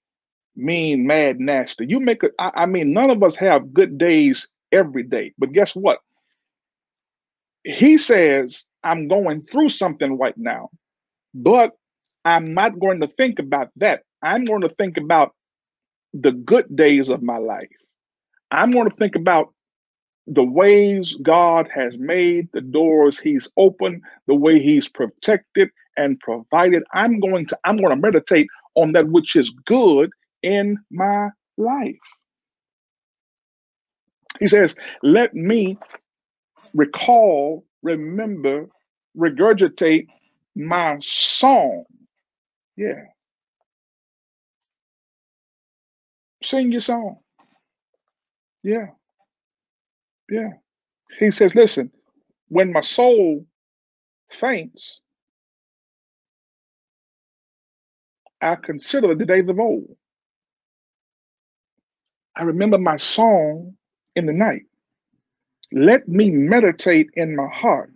mean, 0.56 1.06
mad, 1.06 1.40
nasty. 1.40 1.86
You 1.88 2.00
make 2.00 2.24
a 2.24 2.30
I, 2.40 2.52
I 2.64 2.66
mean, 2.66 2.94
none 2.94 3.10
of 3.10 3.24
us 3.24 3.36
have 3.36 3.74
good 3.74 3.98
days 3.98 4.48
every 4.72 5.04
day. 5.04 5.34
But 5.38 5.52
guess 5.52 5.76
what? 5.76 6.00
He 7.64 7.98
says, 7.98 8.64
I'm 8.84 9.08
going 9.08 9.42
through 9.42 9.70
something 9.70 10.18
right 10.18 10.38
now, 10.38 10.70
but 11.34 11.74
I'm 12.24 12.54
not 12.54 12.80
going 12.80 13.02
to 13.02 13.08
think 13.18 13.40
about 13.40 13.70
that. 13.78 14.02
I'm 14.22 14.46
going 14.46 14.62
to 14.62 14.70
think 14.70 14.98
about 14.98 15.34
the 16.14 16.32
good 16.32 16.74
days 16.76 17.10
of 17.10 17.22
my 17.22 17.38
life. 17.38 17.70
I'm 18.52 18.72
going 18.72 18.90
to 18.90 18.96
think 18.96 19.16
about 19.16 19.54
the 20.28 20.44
ways 20.44 21.16
God 21.22 21.70
has 21.74 21.98
made, 21.98 22.48
the 22.54 22.62
doors 22.62 23.20
He's 23.20 23.48
opened, 23.58 24.02
the 24.28 24.36
way 24.36 24.60
He's 24.60 24.88
protected 24.88 25.70
and 25.98 26.20
provided. 26.20 26.84
I'm 26.94 27.20
going 27.20 27.46
to 27.48 27.58
I'm 27.66 27.78
going 27.78 27.90
to 27.90 27.96
meditate 27.96 28.48
on 28.76 28.92
that 28.94 29.08
which 29.10 29.36
is 29.36 29.50
good 29.66 30.12
in 30.44 30.78
my 30.92 31.30
life. 31.58 31.96
He 34.40 34.48
says, 34.48 34.76
Let 35.04 35.34
me 35.34 35.78
recall, 36.74 37.66
remember, 37.84 38.68
regurgitate 39.18 40.08
my 40.56 40.98
song. 41.02 41.86
Yeah. 42.76 43.04
Sing 46.44 46.72
your 46.72 46.82
song. 46.82 47.18
Yeah. 48.64 48.88
Yeah. 50.30 50.50
He 51.20 51.32
says, 51.32 51.56
Listen, 51.56 51.92
when 52.50 52.72
my 52.74 52.82
soul 52.82 53.46
faints, 54.32 55.02
I 58.42 58.56
consider 58.56 59.16
the 59.16 59.26
days 59.26 59.50
of 59.50 59.60
old. 59.60 59.96
I 62.36 62.44
remember 62.44 62.78
my 62.78 62.98
song 62.98 63.76
in 64.16 64.26
the 64.26 64.34
night. 64.34 64.64
Let 65.72 66.08
me 66.08 66.30
meditate 66.32 67.10
in 67.16 67.36
my 67.36 67.48
heart. 67.54 67.92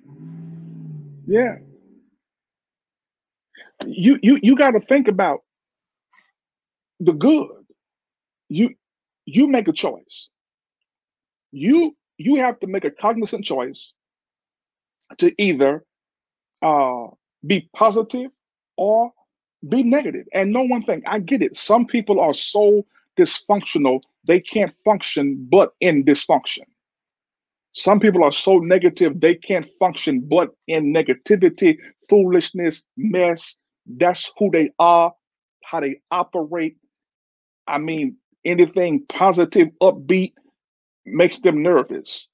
Yeah. 1.28 1.58
You 3.86 4.20
you 4.22 4.40
you 4.42 4.56
got 4.58 4.72
to 4.72 4.82
think 4.82 5.08
about 5.08 5.42
the 7.00 7.14
good. 7.14 7.50
You 8.50 8.72
you 9.26 9.48
make 9.48 9.68
a 9.68 9.74
choice. 9.74 10.30
You 11.52 11.96
you 12.18 12.38
have 12.38 12.60
to 12.62 12.68
make 12.68 12.86
a 12.86 12.92
cognizant 12.92 13.46
choice 13.46 13.94
to 15.20 15.34
either 15.42 15.84
uh, 16.62 17.08
be 17.46 17.70
positive 17.76 18.32
or 18.78 19.12
be. 19.68 19.84
And 20.34 20.52
know 20.52 20.64
one 20.64 20.84
thing, 20.84 21.04
I 21.06 21.20
get 21.20 21.42
it. 21.42 21.58
Some 21.58 21.86
people 21.86 22.20
are 22.20 22.34
so 22.34 22.86
dysfunctional, 23.18 24.02
they 24.26 24.40
can't 24.40 24.74
function 24.86 25.48
but 25.52 25.74
in 25.82 26.06
dysfunction. 26.06 26.64
Some 27.74 28.00
people 28.00 28.24
are 28.24 28.32
so 28.32 28.60
negative, 28.60 29.20
they 29.20 29.36
can't 29.36 29.68
function 29.80 30.22
but 30.22 30.52
in 30.68 30.94
negativity, 30.94 31.78
foolishness, 32.10 32.84
mess. 32.98 33.56
That's 33.86 34.32
who 34.38 34.50
they 34.52 34.72
are, 34.80 35.14
how 35.64 35.82
they 35.82 36.00
operate. 36.12 36.78
I 37.68 37.78
mean, 37.78 38.18
anything 38.46 39.06
positive, 39.10 39.68
upbeat 39.82 40.34
makes 41.06 41.40
them 41.40 41.62
nervous. 41.62 42.28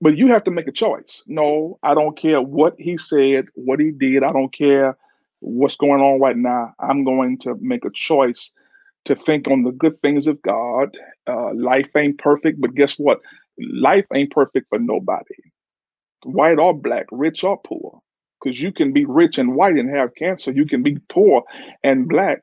But 0.00 0.16
you 0.18 0.28
have 0.28 0.44
to 0.44 0.50
make 0.50 0.68
a 0.68 0.72
choice. 0.72 1.22
No, 1.26 1.78
I 1.82 1.94
don't 1.94 2.18
care 2.18 2.40
what 2.42 2.74
he 2.78 2.98
said, 2.98 3.46
what 3.54 3.80
he 3.80 3.90
did. 3.92 4.22
I 4.22 4.32
don't 4.32 4.54
care 4.54 4.96
what's 5.40 5.76
going 5.76 6.02
on 6.02 6.20
right 6.20 6.36
now. 6.36 6.74
I'm 6.80 7.04
going 7.04 7.38
to 7.40 7.56
make 7.60 7.84
a 7.84 7.90
choice 7.90 8.52
to 9.06 9.16
think 9.16 9.48
on 9.48 9.62
the 9.64 9.72
good 9.72 10.00
things 10.02 10.26
of 10.28 10.40
God. 10.42 10.96
Uh, 11.28 11.52
life 11.54 11.88
ain't 11.96 12.18
perfect, 12.18 12.60
but 12.60 12.74
guess 12.74 12.94
what? 12.94 13.20
Life 13.58 14.06
ain't 14.14 14.32
perfect 14.32 14.68
for 14.68 14.78
nobody, 14.78 15.34
white 16.24 16.58
or 16.58 16.74
black, 16.78 17.06
rich 17.12 17.44
or 17.44 17.58
poor. 17.64 18.00
Because 18.42 18.60
you 18.60 18.72
can 18.72 18.92
be 18.92 19.04
rich 19.04 19.38
and 19.38 19.56
white 19.56 19.76
and 19.76 19.90
have 19.96 20.14
cancer. 20.16 20.52
You 20.52 20.66
can 20.66 20.82
be 20.82 20.98
poor 21.10 21.42
and 21.84 22.08
black 22.08 22.40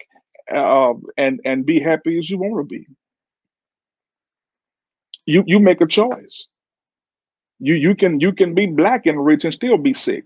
uh, 0.54 0.94
and 1.18 1.40
and 1.46 1.66
be 1.66 1.80
happy 1.80 2.20
as 2.20 2.30
you 2.30 2.38
want 2.38 2.70
to 2.70 2.76
be. 2.76 2.88
You 5.26 5.44
you 5.48 5.60
make 5.60 5.82
a 5.82 5.88
choice. 5.88 6.48
You 7.60 7.76
you 7.76 7.96
can 7.96 8.20
you 8.20 8.34
can 8.34 8.54
be 8.56 8.68
black 8.68 9.06
and 9.06 9.24
rich 9.26 9.46
and 9.46 9.54
still 9.54 9.78
be 9.78 9.94
sick 9.94 10.26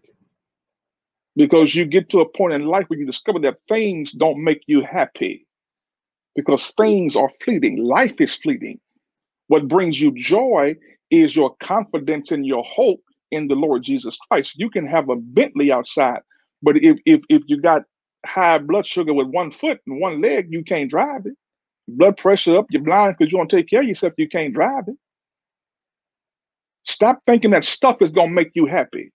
because 1.35 1.75
you 1.75 1.85
get 1.85 2.09
to 2.09 2.21
a 2.21 2.29
point 2.29 2.53
in 2.53 2.65
life 2.65 2.85
where 2.89 2.99
you 2.99 3.05
discover 3.05 3.39
that 3.39 3.59
things 3.67 4.11
don't 4.11 4.43
make 4.43 4.61
you 4.67 4.83
happy 4.83 5.47
because 6.35 6.71
things 6.71 7.15
are 7.15 7.31
fleeting. 7.43 7.77
Life 7.83 8.19
is 8.19 8.35
fleeting. 8.35 8.79
What 9.47 9.67
brings 9.67 9.99
you 10.01 10.11
joy 10.13 10.75
is 11.11 11.35
your 11.35 11.55
confidence 11.61 12.31
and 12.31 12.45
your 12.45 12.63
hope 12.65 13.01
in 13.31 13.47
the 13.47 13.55
Lord 13.55 13.83
Jesus 13.83 14.17
Christ. 14.29 14.53
You 14.57 14.69
can 14.69 14.87
have 14.87 15.09
a 15.09 15.15
Bentley 15.15 15.71
outside, 15.71 16.21
but 16.63 16.77
if 16.77 16.97
if 17.05 17.21
if 17.29 17.43
you 17.47 17.61
got 17.61 17.83
high 18.25 18.57
blood 18.59 18.85
sugar 18.87 19.13
with 19.13 19.27
one 19.27 19.51
foot 19.51 19.79
and 19.87 20.01
one 20.01 20.21
leg, 20.21 20.47
you 20.49 20.63
can't 20.63 20.89
drive 20.89 21.25
it. 21.25 21.33
Blood 21.87 22.17
pressure 22.17 22.57
up, 22.57 22.67
you're 22.71 22.83
blind 22.83 23.15
because 23.17 23.31
you 23.31 23.37
don't 23.37 23.49
take 23.49 23.69
care 23.69 23.81
of 23.81 23.87
yourself, 23.87 24.13
you 24.17 24.29
can't 24.29 24.53
drive 24.53 24.85
it. 24.87 24.97
Stop 26.83 27.21
thinking 27.25 27.51
that 27.51 27.65
stuff 27.65 27.97
is 28.01 28.09
gonna 28.09 28.31
make 28.31 28.51
you 28.55 28.65
happy. 28.65 29.11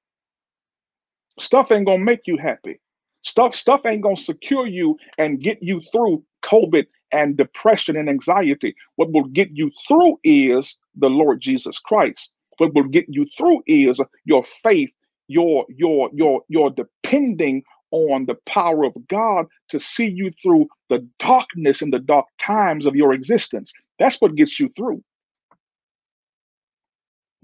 Stuff 1.39 1.73
ain't 1.73 1.87
gonna 1.87 1.99
make 2.05 2.27
you 2.27 2.37
happy. 2.37 2.81
Stuff 3.23 3.55
stuff 3.55 3.81
ain't 3.87 4.03
gonna 4.03 4.17
secure 4.17 4.67
you 4.67 4.97
and 5.19 5.43
get 5.43 5.63
you 5.63 5.81
through 5.93 6.23
COVID 6.43 6.85
and 7.11 7.37
depression 7.37 7.97
and 7.97 8.09
anxiety. 8.09 8.75
What 8.97 9.13
will 9.13 9.25
get 9.25 9.51
you 9.53 9.71
through 9.89 10.19
is 10.25 10.77
the 10.97 11.11
Lord 11.11 11.41
Jesus 11.41 11.79
Christ. 11.79 12.31
What 12.59 12.75
will 12.75 12.85
get 12.85 13.07
you 13.09 13.27
through 13.37 13.63
is 13.67 14.01
your 14.25 14.45
faith, 14.63 14.91
your 15.29 15.65
your 15.69 16.11
your 16.13 16.43
your 16.49 16.71
depending 16.71 17.63
on 17.91 18.27
the 18.27 18.35
power 18.47 18.85
of 18.85 18.95
God 19.09 19.47
to 19.69 19.81
see 19.81 20.09
you 20.09 20.31
through 20.43 20.67
the 20.89 21.07
darkness 21.19 21.81
and 21.81 21.93
the 21.93 21.99
dark 22.01 22.27
times 22.39 22.87
of 22.87 22.97
your 22.97 23.13
existence. 23.13 23.73
That's 23.99 24.21
what 24.21 24.35
gets 24.35 24.59
you 24.61 24.69
through. 24.77 25.03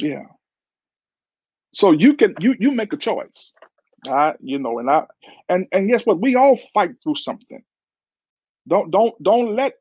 Yeah. 0.00 0.24
So 1.74 1.92
you 1.92 2.14
can 2.16 2.34
you 2.40 2.56
you 2.60 2.72
make 2.72 2.92
a 2.94 2.98
choice. 2.98 3.52
I, 4.08 4.34
you 4.40 4.58
know, 4.58 4.78
and 4.80 4.90
I 4.90 5.04
and 5.48 5.66
and 5.72 5.88
guess 5.90 6.02
what? 6.06 6.20
We 6.20 6.36
all 6.36 6.58
fight 6.74 6.92
through 7.02 7.16
something. 7.16 7.62
Don't 8.68 8.90
don't 8.90 9.14
don't 9.22 9.56
let 9.56 9.74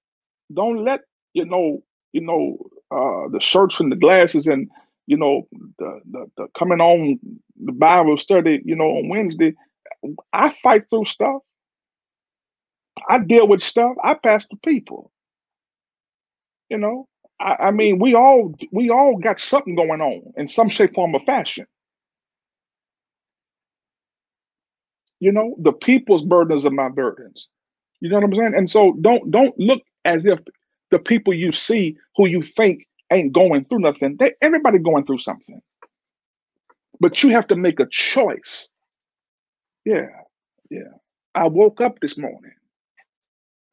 don't 0.53 0.83
let 0.85 1.01
you 1.33 1.45
know 1.45 1.83
you 2.13 2.21
know 2.21 2.57
uh 2.91 3.29
the 3.31 3.39
shirts 3.41 3.79
and 3.79 3.91
the 3.91 3.97
glasses 3.97 4.47
and 4.47 4.69
you 5.07 5.17
know 5.17 5.47
the, 5.79 6.01
the 6.11 6.27
the 6.37 6.47
coming 6.57 6.81
on 6.81 7.19
the 7.63 7.73
Bible 7.73 8.17
study 8.17 8.61
you 8.65 8.75
know 8.75 8.85
on 8.97 9.09
Wednesday. 9.09 9.53
I 10.33 10.49
fight 10.63 10.85
through 10.89 11.05
stuff. 11.05 11.41
I 13.09 13.19
deal 13.19 13.47
with 13.47 13.63
stuff. 13.63 13.95
I 14.03 14.15
pass 14.15 14.45
to 14.47 14.57
people. 14.63 15.11
You 16.69 16.79
know, 16.79 17.08
I, 17.39 17.55
I 17.67 17.71
mean, 17.71 17.99
we 17.99 18.15
all 18.15 18.53
we 18.71 18.89
all 18.89 19.17
got 19.17 19.39
something 19.39 19.75
going 19.75 20.01
on 20.01 20.33
in 20.37 20.47
some 20.47 20.69
shape, 20.69 20.95
form, 20.95 21.15
or 21.15 21.21
fashion. 21.25 21.65
You 25.19 25.31
know, 25.31 25.55
the 25.59 25.73
people's 25.73 26.23
burdens 26.23 26.65
are 26.65 26.71
my 26.71 26.89
burdens. 26.89 27.47
You 28.01 28.09
know 28.09 28.17
what 28.17 28.25
I'm 28.25 28.35
saying? 28.35 28.53
And 28.55 28.69
so 28.69 28.93
don't 29.01 29.31
don't 29.31 29.57
look 29.59 29.81
as 30.05 30.25
if 30.25 30.39
the 30.91 30.99
people 30.99 31.33
you 31.33 31.51
see 31.51 31.97
who 32.15 32.27
you 32.27 32.41
think 32.41 32.87
ain't 33.11 33.33
going 33.33 33.65
through 33.65 33.79
nothing. 33.79 34.17
They 34.19 34.33
everybody 34.41 34.79
going 34.79 35.05
through 35.05 35.19
something. 35.19 35.61
But 36.99 37.23
you 37.23 37.29
have 37.31 37.47
to 37.47 37.55
make 37.55 37.79
a 37.79 37.87
choice. 37.89 38.67
Yeah, 39.85 40.07
yeah. 40.69 40.91
I 41.35 41.47
woke 41.47 41.81
up 41.81 41.99
this 42.01 42.17
morning 42.17 42.53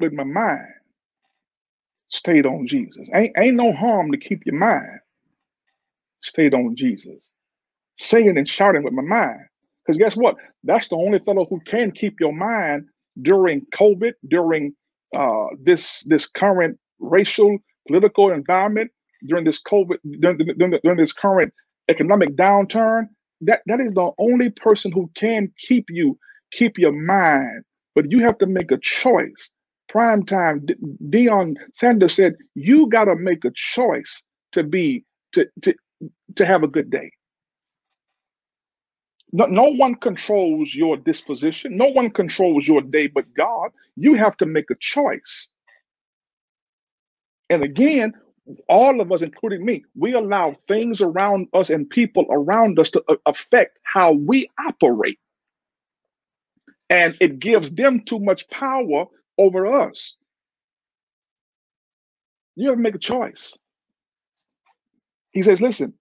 with 0.01 0.13
my 0.13 0.25
mind 0.25 0.69
stayed 2.17 2.47
on 2.47 2.67
Jesus. 2.67 3.09
Ain't, 3.15 3.33
ain't 3.39 3.57
no 3.57 3.73
harm 3.73 4.11
to 4.13 4.19
keep 4.19 4.45
your 4.47 4.57
mind 4.57 5.01
stayed 6.23 6.55
on 6.55 6.75
Jesus. 6.77 7.21
Singing 7.99 8.37
and 8.37 8.49
shouting 8.49 8.83
with 8.83 8.93
my 8.93 9.03
mind. 9.03 9.41
Because 9.85 9.99
guess 9.99 10.17
what? 10.17 10.37
That's 10.65 10.89
the 10.89 10.97
only 10.97 11.21
fellow 11.21 11.47
who 11.49 11.61
can 11.67 11.93
keep 11.93 12.17
your 12.21 12.33
mind 12.33 12.87
during 13.23 13.65
COVID, 13.75 14.13
during 14.29 14.75
uh, 15.17 15.47
this 15.63 16.03
this 16.09 16.27
current 16.27 16.79
racial 16.99 17.59
political 17.87 18.33
environment, 18.33 18.91
during 19.27 19.45
this 19.45 19.61
COVID, 19.63 19.97
during, 20.21 20.39
during, 20.39 20.79
during 20.83 20.99
this 20.99 21.13
current 21.13 21.55
economic 21.89 22.37
downturn. 22.37 23.07
That 23.43 23.63
that 23.67 23.81
is 23.81 23.93
the 23.93 24.11
only 24.19 24.51
person 24.51 24.93
who 24.93 25.11
can 25.15 25.53
keep 25.61 25.87
you 25.89 26.19
keep 26.53 26.79
your 26.79 26.93
mind. 26.93 27.63
But 27.95 28.11
you 28.11 28.21
have 28.21 28.39
to 28.39 28.47
make 28.47 28.71
a 28.73 28.79
choice 28.83 29.53
prime 29.97 30.23
time, 30.27 30.67
Deion 31.09 31.55
Sanders 31.73 32.15
said, 32.15 32.35
you 32.55 32.87
got 32.89 33.07
to 33.07 33.17
make 33.17 33.47
a 33.47 33.51
choice 33.55 34.23
to 34.53 34.63
be, 34.63 35.03
to, 35.33 35.47
to, 35.63 35.75
to 36.35 36.45
have 36.45 36.63
a 36.63 36.69
good 36.69 36.91
day. 36.91 37.11
No, 39.33 39.47
no 39.47 39.73
one 39.73 39.95
controls 39.95 40.75
your 40.75 40.99
disposition. 40.99 41.79
No 41.79 41.87
one 41.87 42.11
controls 42.11 42.69
your 42.69 42.83
day 42.83 43.07
but 43.07 43.25
God. 43.39 43.71
You 43.97 44.17
have 44.17 44.37
to 44.37 44.45
make 44.45 44.71
a 44.71 44.75
choice. 44.79 45.49
And 47.49 47.63
again, 47.63 48.13
all 48.69 49.01
of 49.01 49.11
us, 49.11 49.23
including 49.23 49.65
me, 49.65 49.83
we 49.99 50.13
allow 50.13 50.57
things 50.69 51.01
around 51.01 51.49
us 51.55 51.71
and 51.71 51.89
people 51.89 52.27
around 52.29 52.79
us 52.79 52.91
to 52.91 53.03
uh, 53.09 53.17
affect 53.25 53.79
how 53.85 54.13
we 54.13 54.51
operate. 54.69 55.19
And 56.91 57.17
it 57.19 57.39
gives 57.39 57.71
them 57.71 58.03
too 58.05 58.21
much 58.21 58.47
power 58.51 59.07
over 59.39 59.67
us. 59.67 60.15
You 62.57 62.69
have 62.69 62.77
to 62.77 62.83
make 62.83 62.95
a 62.95 62.99
choice. 62.99 63.57
He 65.33 65.43
says, 65.43 65.61
listen, 65.61 65.95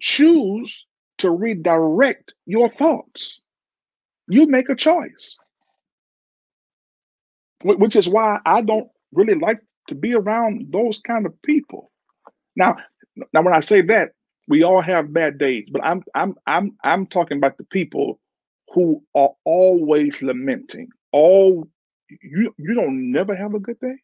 choose 0.00 0.86
to 1.18 1.30
redirect 1.30 2.34
your 2.46 2.68
thoughts. 2.68 3.40
You 4.28 4.46
make 4.46 4.68
a 4.68 4.74
choice. 4.74 5.36
Which 7.64 7.96
is 7.96 8.08
why 8.08 8.40
I 8.44 8.62
don't 8.62 8.88
really 9.12 9.34
like 9.34 9.60
to 9.88 9.94
be 9.94 10.14
around 10.14 10.68
those 10.72 10.98
kind 10.98 11.26
of 11.26 11.40
people. 11.42 11.90
Now, 12.56 12.76
now 13.32 13.42
when 13.42 13.54
I 13.54 13.60
say 13.60 13.82
that, 13.82 14.10
we 14.48 14.62
all 14.62 14.82
have 14.82 15.12
bad 15.12 15.38
days, 15.38 15.68
but 15.72 15.82
I'm 15.84 16.02
I'm 16.14 16.34
I'm 16.46 16.76
I'm 16.84 17.06
talking 17.06 17.38
about 17.38 17.56
the 17.56 17.64
people 17.64 18.20
who 18.74 19.02
are 19.14 19.30
always 19.44 20.20
lamenting, 20.20 20.88
all 21.12 21.66
you 22.08 22.54
you 22.58 22.74
don't 22.74 23.12
never 23.12 23.34
have 23.34 23.54
a 23.54 23.60
good 23.60 23.78
day? 23.80 23.96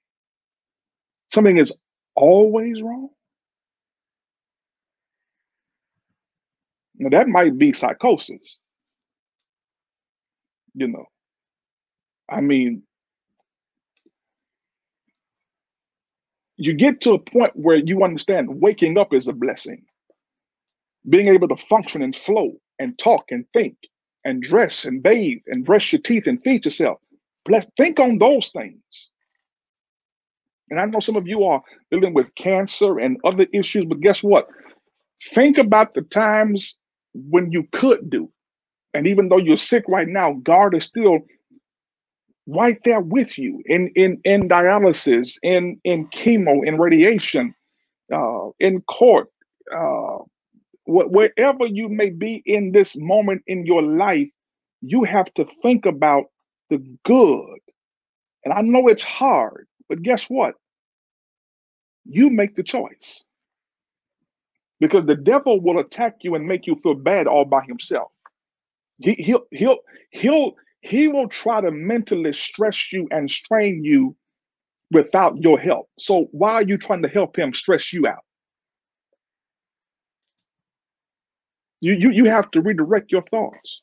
Something 1.33 1.59
is 1.59 1.73
always 2.15 2.83
wrong? 2.83 3.11
Now 6.97 7.11
that 7.11 7.29
might 7.29 7.59
be 7.59 7.73
psychosis. 7.73 8.59
You 10.75 10.89
know. 10.89 11.07
I 12.29 12.41
mean, 12.41 12.83
you 16.57 16.75
get 16.75 17.01
to 17.03 17.13
a 17.13 17.19
point 17.19 17.53
where 17.55 17.77
you 17.77 18.05
understand 18.05 18.61
waking 18.61 18.99
up 18.99 19.13
is 19.13 19.29
a 19.29 19.33
blessing. 19.33 19.85
Being 21.09 21.29
able 21.29 21.49
to 21.49 21.57
function 21.57 22.03
and 22.03 22.15
flow 22.15 22.53
and 22.79 22.99
talk 22.99 23.27
and 23.31 23.49
think 23.53 23.77
and 24.25 24.43
dress 24.43 24.85
and 24.85 25.03
bathe 25.03 25.41
and 25.47 25.65
brush 25.65 25.93
your 25.93 26.03
teeth 26.03 26.27
and 26.27 26.43
feed 26.43 26.65
yourself 26.65 27.01
Bless, 27.51 27.67
think 27.79 28.01
on 28.01 28.19
those 28.19 28.51
things. 28.51 29.11
And 30.71 30.81
I 30.81 30.87
know 30.87 31.01
some 31.01 31.17
of 31.17 31.29
you 31.29 31.45
are 31.45 31.63
dealing 31.91 32.15
with 32.15 32.35
cancer 32.37 32.99
and 33.01 33.19
other 33.25 33.47
issues, 33.55 33.87
but 33.87 34.01
guess 34.01 34.23
what? 34.23 34.49
Think 35.35 35.59
about 35.59 35.95
the 35.95 36.03
times 36.03 36.75
when 37.15 37.53
you 37.53 37.65
could 37.73 38.11
do. 38.11 38.31
And 38.95 39.07
even 39.07 39.29
though 39.29 39.39
you're 39.39 39.57
sick 39.59 39.85
right 39.91 40.09
now, 40.09 40.35
God 40.43 40.75
is 40.77 40.85
still 40.85 41.21
right 42.49 42.79
there 42.85 43.01
with 43.01 43.39
you 43.39 43.63
in 43.67 43.89
in 43.97 44.21
in 44.25 44.49
dialysis, 44.49 45.37
in 45.43 45.81
in 45.85 46.07
chemo, 46.09 46.67
in 46.67 46.79
radiation, 46.79 47.55
uh, 48.13 48.49
in 48.61 48.83
court, 48.83 49.29
uh, 49.75 50.19
wh- 50.87 51.11
wherever 51.13 51.67
you 51.67 51.89
may 51.89 52.11
be 52.11 52.43
in 52.47 52.73
this 52.73 52.97
moment 52.99 53.43
in 53.47 53.67
your 53.67 53.83
life, 53.83 54.29
you 54.83 55.05
have 55.05 55.33
to 55.35 55.47
think 55.63 55.87
about 55.87 56.27
the 56.71 56.79
good. 57.05 57.59
And 58.45 58.55
I 58.55 58.63
know 58.63 58.89
it's 58.89 59.05
hard, 59.05 59.67
but 59.89 60.03
guess 60.03 60.25
what? 60.25 60.55
You 62.07 62.31
make 62.31 62.57
the 62.57 62.63
choice. 62.63 63.23
Because 64.81 65.05
the 65.07 65.17
devil 65.17 65.61
will 65.61 65.79
attack 65.79 66.17
you 66.23 66.35
and 66.35 66.47
make 66.47 66.67
you 66.67 66.77
feel 66.83 66.95
bad 66.95 67.27
all 67.27 67.45
by 67.45 67.63
himself. 67.67 68.11
He, 68.99 69.15
he'll 69.15 69.45
he'll 69.51 69.79
he'll 70.11 70.55
he 70.81 71.09
will 71.09 71.29
try 71.29 71.61
to 71.61 71.71
mentally 71.71 72.33
stress 72.33 72.93
you 72.93 73.07
and 73.11 73.31
strain 73.31 73.85
you 73.85 74.17
without 74.91 75.37
your 75.37 75.59
help. 75.59 75.89
So 75.99 76.29
why 76.33 76.53
are 76.53 76.63
you 76.63 76.79
trying 76.79 77.03
to 77.03 77.09
help 77.09 77.39
him 77.39 77.53
stress 77.53 77.93
you 77.93 78.07
out? 78.07 78.25
You 81.81 81.95
you 81.95 82.11
you 82.11 82.25
have 82.27 82.51
to 82.53 82.63
redirect 82.63 83.13
your 83.13 83.25
thoughts. 83.31 83.83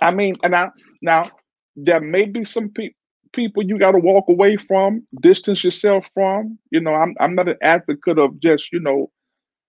I 0.00 0.10
mean, 0.10 0.36
and 0.42 0.52
now 0.52 0.72
now 1.02 1.30
there 1.84 2.00
may 2.00 2.26
be 2.26 2.44
some 2.44 2.70
pe- 2.70 2.94
people 3.34 3.62
you 3.64 3.78
got 3.78 3.92
to 3.92 3.98
walk 3.98 4.26
away 4.28 4.56
from, 4.56 5.06
distance 5.22 5.64
yourself 5.64 6.06
from. 6.14 6.58
You 6.70 6.80
know, 6.80 6.92
I'm 6.94 7.14
I'm 7.20 7.34
not 7.34 7.48
an 7.48 7.58
advocate 7.62 8.18
of 8.18 8.40
just 8.40 8.72
you 8.72 8.80
know, 8.80 9.10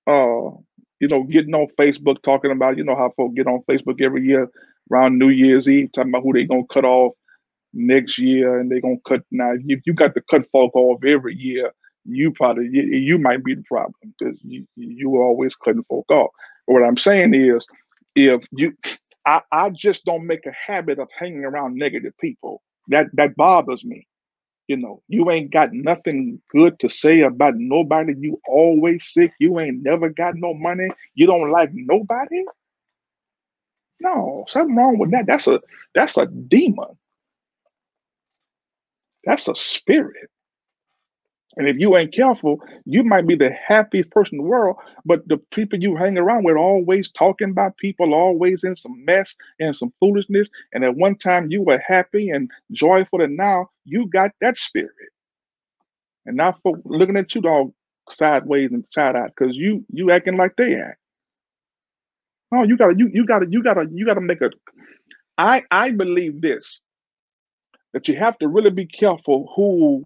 uh, 0.07 0.57
you 0.99 1.07
know, 1.07 1.23
getting 1.23 1.55
on 1.55 1.67
Facebook 1.79 2.21
talking 2.23 2.51
about 2.51 2.77
you 2.77 2.83
know 2.83 2.95
how 2.95 3.13
folks 3.17 3.35
get 3.35 3.47
on 3.47 3.63
Facebook 3.69 4.01
every 4.01 4.23
year 4.25 4.49
around 4.91 5.19
New 5.19 5.29
Year's 5.29 5.69
Eve 5.69 5.91
talking 5.93 6.11
about 6.11 6.23
who 6.23 6.33
they 6.33 6.45
gonna 6.45 6.63
cut 6.71 6.85
off 6.85 7.13
next 7.73 8.19
year 8.19 8.59
and 8.59 8.71
they 8.71 8.81
gonna 8.81 8.97
cut 9.07 9.21
now. 9.31 9.53
If 9.67 9.81
you 9.85 9.93
got 9.93 10.15
to 10.15 10.21
cut 10.29 10.43
folk 10.51 10.75
off 10.75 11.03
every 11.05 11.35
year, 11.35 11.71
you 12.05 12.31
probably 12.33 12.69
you, 12.71 12.83
you 12.83 13.17
might 13.19 13.43
be 13.43 13.55
the 13.55 13.63
problem 13.63 13.93
because 14.19 14.39
you 14.43 14.65
you 14.75 15.17
always 15.21 15.55
cutting 15.55 15.85
folk 15.89 16.09
off. 16.11 16.31
But 16.67 16.73
what 16.75 16.83
I'm 16.83 16.97
saying 16.97 17.33
is, 17.35 17.65
if 18.15 18.43
you 18.51 18.73
I, 19.25 19.41
I 19.51 19.69
just 19.71 20.05
don't 20.05 20.27
make 20.27 20.45
a 20.45 20.51
habit 20.51 20.99
of 20.99 21.09
hanging 21.17 21.45
around 21.45 21.75
negative 21.75 22.13
people. 22.19 22.61
That 22.89 23.07
that 23.13 23.35
bothers 23.35 23.83
me. 23.85 24.07
You 24.67 24.77
know, 24.77 25.01
you 25.07 25.31
ain't 25.31 25.51
got 25.51 25.73
nothing 25.73 26.41
good 26.51 26.79
to 26.79 26.89
say 26.89 27.21
about 27.21 27.55
nobody. 27.57 28.13
You 28.19 28.39
always 28.47 29.05
sick. 29.07 29.33
You 29.39 29.59
ain't 29.59 29.83
never 29.83 30.09
got 30.09 30.35
no 30.35 30.53
money. 30.53 30.87
You 31.15 31.25
don't 31.27 31.51
like 31.51 31.71
nobody. 31.73 32.43
No, 33.99 34.45
something 34.47 34.75
wrong 34.75 34.97
with 34.97 35.11
that. 35.11 35.25
That's 35.25 35.47
a 35.47 35.59
that's 35.95 36.17
a 36.17 36.27
demon. 36.27 36.97
That's 39.25 39.47
a 39.47 39.55
spirit. 39.55 40.29
And 41.57 41.67
if 41.67 41.77
you 41.77 41.97
ain't 41.97 42.13
careful, 42.13 42.61
you 42.85 43.03
might 43.03 43.27
be 43.27 43.35
the 43.35 43.51
happiest 43.51 44.11
person 44.11 44.35
in 44.35 44.43
the 44.45 44.49
world, 44.49 44.77
but 45.05 45.27
the 45.27 45.37
people 45.51 45.79
you 45.79 45.95
hang 45.95 46.17
around 46.17 46.45
with 46.45 46.55
always 46.55 47.11
talking 47.11 47.49
about 47.51 47.77
people, 47.77 48.13
always 48.13 48.63
in 48.63 48.75
some 48.75 49.03
mess 49.05 49.35
and 49.59 49.75
some 49.75 49.93
foolishness. 49.99 50.49
And 50.73 50.83
at 50.85 50.95
one 50.95 51.17
time 51.17 51.51
you 51.51 51.63
were 51.63 51.79
happy 51.85 52.29
and 52.29 52.49
joyful, 52.71 53.21
and 53.21 53.35
now 53.37 53.69
you 53.85 54.07
got 54.07 54.31
that 54.41 54.57
spirit. 54.57 54.91
And 56.25 56.37
now 56.37 56.55
folk 56.63 56.79
looking 56.85 57.17
at 57.17 57.35
you 57.35 57.41
all 57.45 57.73
sideways 58.11 58.71
and 58.71 58.85
side 58.93 59.15
out 59.15 59.31
because 59.37 59.55
you 59.55 59.85
you 59.91 60.11
acting 60.11 60.37
like 60.37 60.55
they 60.57 60.75
act. 60.75 60.99
Oh, 62.53 62.63
you 62.63 62.77
gotta, 62.77 62.95
you 62.97 63.09
you 63.13 63.25
gotta, 63.25 63.47
you 63.49 63.63
gotta, 63.63 63.87
you 63.91 64.05
gotta 64.05 64.21
make 64.21 64.41
a. 64.41 64.51
I 65.37 65.63
I 65.71 65.91
believe 65.91 66.41
this 66.41 66.81
that 67.93 68.07
you 68.07 68.15
have 68.17 68.37
to 68.39 68.47
really 68.47 68.71
be 68.71 68.85
careful 68.85 69.51
who 69.55 70.05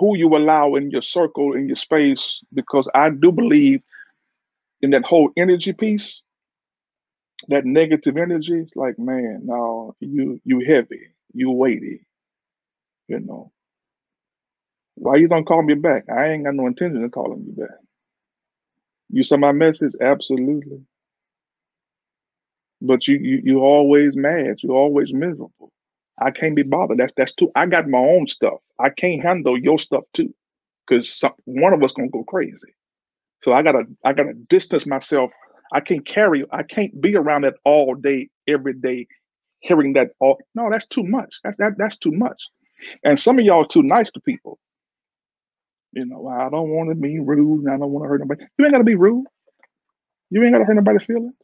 who 0.00 0.16
you 0.16 0.36
allow 0.36 0.74
in 0.76 0.90
your 0.90 1.02
circle 1.02 1.54
in 1.54 1.66
your 1.68 1.76
space 1.76 2.40
because 2.54 2.88
I 2.94 3.10
do 3.10 3.32
believe 3.32 3.82
in 4.82 4.90
that 4.90 5.04
whole 5.06 5.30
energy 5.36 5.72
piece, 5.72 6.22
that 7.48 7.64
negative 7.64 8.16
energy. 8.16 8.66
Like 8.76 8.98
man, 8.98 9.42
no, 9.44 9.94
you 10.00 10.40
you 10.44 10.60
heavy, 10.66 11.08
you 11.34 11.50
weighty, 11.52 12.06
you 13.08 13.20
know. 13.20 13.52
Why 14.96 15.16
you 15.16 15.28
don't 15.28 15.46
call 15.46 15.62
me 15.62 15.74
back? 15.74 16.04
I 16.10 16.28
ain't 16.30 16.44
got 16.44 16.54
no 16.54 16.66
intention 16.66 17.04
of 17.04 17.12
calling 17.12 17.44
you 17.46 17.52
back. 17.52 17.76
You 19.10 19.24
saw 19.24 19.36
my 19.36 19.52
message, 19.52 19.92
absolutely. 20.00 20.82
But 22.82 23.08
you 23.08 23.16
you 23.18 23.42
you 23.44 23.60
always 23.60 24.16
mad. 24.16 24.58
You 24.62 24.72
always 24.74 25.12
miserable. 25.12 25.72
I 26.20 26.30
can't 26.30 26.56
be 26.56 26.62
bothered. 26.62 26.98
That's 26.98 27.12
that's 27.16 27.32
too. 27.34 27.50
I 27.56 27.66
got 27.66 27.88
my 27.88 27.98
own 27.98 28.28
stuff. 28.28 28.60
I 28.80 28.90
can't 28.90 29.22
handle 29.22 29.58
your 29.58 29.78
stuff 29.78 30.04
too, 30.14 30.34
because 30.86 31.22
one 31.44 31.72
of 31.74 31.82
us 31.82 31.92
gonna 31.92 32.08
go 32.10 32.24
crazy. 32.24 32.74
So 33.42 33.52
I 33.52 33.62
gotta 33.62 33.84
I 34.04 34.12
gotta 34.12 34.34
distance 34.50 34.86
myself. 34.86 35.30
I 35.72 35.80
can't 35.80 36.06
carry. 36.06 36.44
I 36.52 36.62
can't 36.62 37.00
be 37.00 37.16
around 37.16 37.42
that 37.44 37.54
all 37.64 37.94
day, 37.94 38.30
every 38.48 38.74
day, 38.74 39.06
hearing 39.60 39.94
that 39.94 40.10
all. 40.20 40.38
No, 40.54 40.70
that's 40.70 40.86
too 40.86 41.04
much. 41.04 41.34
That, 41.44 41.54
that 41.58 41.72
that's 41.78 41.96
too 41.98 42.12
much. 42.12 42.40
And 43.04 43.18
some 43.20 43.38
of 43.38 43.44
y'all 43.44 43.64
are 43.64 43.68
too 43.68 43.82
nice 43.82 44.10
to 44.12 44.20
people. 44.20 44.58
You 45.92 46.06
know, 46.06 46.28
I 46.28 46.50
don't 46.50 46.70
want 46.70 46.90
to 46.90 46.94
be 46.94 47.18
rude 47.20 47.68
I 47.68 47.78
don't 47.78 47.90
want 47.90 48.04
to 48.04 48.08
hurt 48.08 48.20
nobody. 48.20 48.44
You 48.58 48.66
ain't 48.66 48.74
got 48.74 48.78
to 48.78 48.84
be 48.84 48.96
rude. 48.96 49.26
You 50.30 50.42
ain't 50.44 50.52
got 50.52 50.58
to 50.60 50.64
hurt 50.64 50.76
nobody's 50.76 51.06
feelings. 51.06 51.34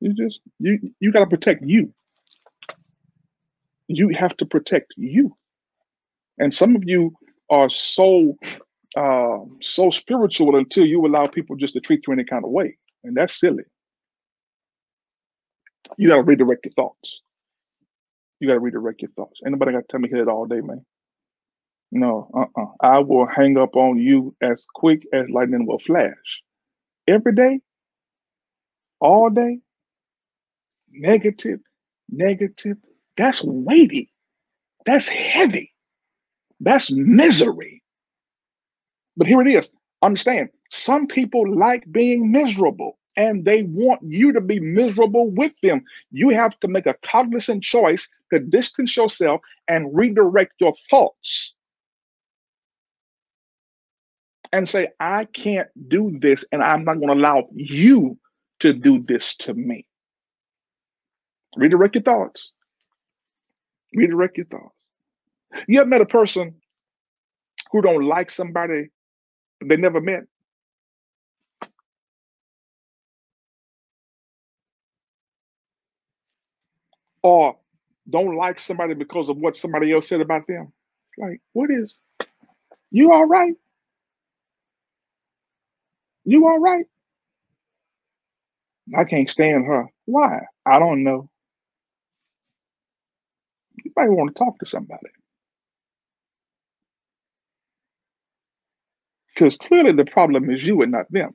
You 0.00 0.14
just 0.14 0.40
you 0.58 0.92
you 1.00 1.12
got 1.12 1.20
to 1.20 1.26
protect 1.30 1.64
you. 1.64 1.92
You 3.92 4.10
have 4.16 4.36
to 4.36 4.46
protect 4.46 4.94
you. 4.96 5.36
And 6.38 6.54
some 6.54 6.76
of 6.76 6.84
you 6.86 7.12
are 7.50 7.68
so 7.68 8.38
uh, 8.96 9.38
so 9.60 9.90
spiritual 9.90 10.56
until 10.56 10.86
you 10.86 11.04
allow 11.04 11.26
people 11.26 11.56
just 11.56 11.74
to 11.74 11.80
treat 11.80 12.02
you 12.06 12.12
any 12.12 12.24
kind 12.24 12.44
of 12.44 12.50
way, 12.50 12.78
and 13.02 13.16
that's 13.16 13.38
silly. 13.38 13.64
You 15.98 16.08
got 16.08 16.16
to 16.16 16.22
redirect 16.22 16.64
your 16.66 16.72
thoughts. 16.74 17.20
You 18.38 18.46
got 18.46 18.54
to 18.54 18.60
redirect 18.60 19.02
your 19.02 19.10
thoughts. 19.16 19.40
Anybody 19.44 19.72
got 19.72 19.80
to 19.80 19.86
tell 19.90 20.00
me 20.00 20.08
it 20.12 20.28
all 20.28 20.46
day, 20.46 20.60
man? 20.60 20.84
No, 21.90 22.30
uh-uh. 22.32 22.66
I 22.80 23.00
will 23.00 23.26
hang 23.26 23.58
up 23.58 23.74
on 23.74 23.98
you 23.98 24.36
as 24.40 24.64
quick 24.72 25.02
as 25.12 25.28
lightning 25.30 25.66
will 25.66 25.80
flash. 25.80 26.14
Every 27.08 27.34
day, 27.34 27.60
all 29.00 29.30
day, 29.30 29.58
negative, 30.92 31.58
negative. 32.08 32.76
That's 33.20 33.44
weighty. 33.44 34.10
That's 34.86 35.06
heavy. 35.06 35.74
That's 36.58 36.90
misery. 36.90 37.82
But 39.14 39.26
here 39.26 39.42
it 39.42 39.46
is. 39.46 39.70
Understand, 40.00 40.48
some 40.70 41.06
people 41.06 41.54
like 41.54 41.84
being 41.92 42.32
miserable 42.32 42.98
and 43.18 43.44
they 43.44 43.64
want 43.64 44.00
you 44.02 44.32
to 44.32 44.40
be 44.40 44.58
miserable 44.58 45.30
with 45.32 45.52
them. 45.62 45.82
You 46.10 46.30
have 46.30 46.58
to 46.60 46.68
make 46.68 46.86
a 46.86 46.96
cognizant 47.02 47.62
choice 47.62 48.08
to 48.32 48.38
distance 48.38 48.96
yourself 48.96 49.42
and 49.68 49.94
redirect 49.94 50.54
your 50.58 50.72
thoughts 50.88 51.54
and 54.50 54.66
say, 54.66 54.88
I 54.98 55.26
can't 55.26 55.68
do 55.88 56.18
this, 56.22 56.42
and 56.52 56.62
I'm 56.62 56.84
not 56.84 56.94
going 56.94 57.08
to 57.08 57.18
allow 57.18 57.48
you 57.52 58.18
to 58.60 58.72
do 58.72 59.04
this 59.06 59.36
to 59.36 59.52
me. 59.52 59.86
Redirect 61.56 61.96
your 61.96 62.02
thoughts. 62.02 62.52
Redirect 63.94 64.38
your 64.38 64.46
thoughts. 64.46 64.74
You 65.68 65.80
ever 65.80 65.88
met 65.88 66.02
a 66.02 66.06
person 66.06 66.56
who 67.72 67.82
don't 67.82 68.02
like 68.04 68.30
somebody 68.30 68.90
they 69.64 69.76
never 69.78 70.00
met? 70.00 70.24
Or 77.22 77.56
don't 78.10 78.36
like 78.36 78.60
somebody 78.60 78.94
because 78.94 79.28
of 79.30 79.38
what 79.38 79.56
somebody 79.56 79.92
else 79.92 80.08
said 80.08 80.20
about 80.22 80.46
them? 80.48 80.72
Like, 81.18 81.40
what 81.54 81.70
is 81.70 81.94
you 82.90 83.12
all 83.12 83.26
right? 83.26 83.54
You 86.24 86.46
all 86.48 86.58
right? 86.60 86.86
I 88.96 89.04
can't 89.04 89.30
stand 89.30 89.66
her. 89.66 89.86
Why? 90.06 90.40
I 90.66 90.78
don't 90.78 91.04
know. 91.04 91.30
Might 94.00 94.08
want 94.08 94.34
to 94.34 94.38
talk 94.38 94.58
to 94.60 94.64
somebody. 94.66 95.10
Because 99.34 99.58
clearly 99.58 99.92
the 99.92 100.06
problem 100.06 100.48
is 100.48 100.64
you 100.64 100.80
and 100.80 100.90
not 100.92 101.04
them. 101.10 101.34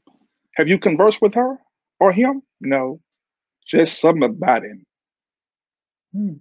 Have 0.55 0.67
you 0.67 0.79
conversed 0.79 1.21
with 1.21 1.35
her 1.35 1.57
or 1.99 2.11
him? 2.11 2.41
No. 2.59 3.01
Just 3.67 4.01
something 4.01 4.23
about 4.23 4.63
him. 4.63 4.83
Hmm. 6.11 6.33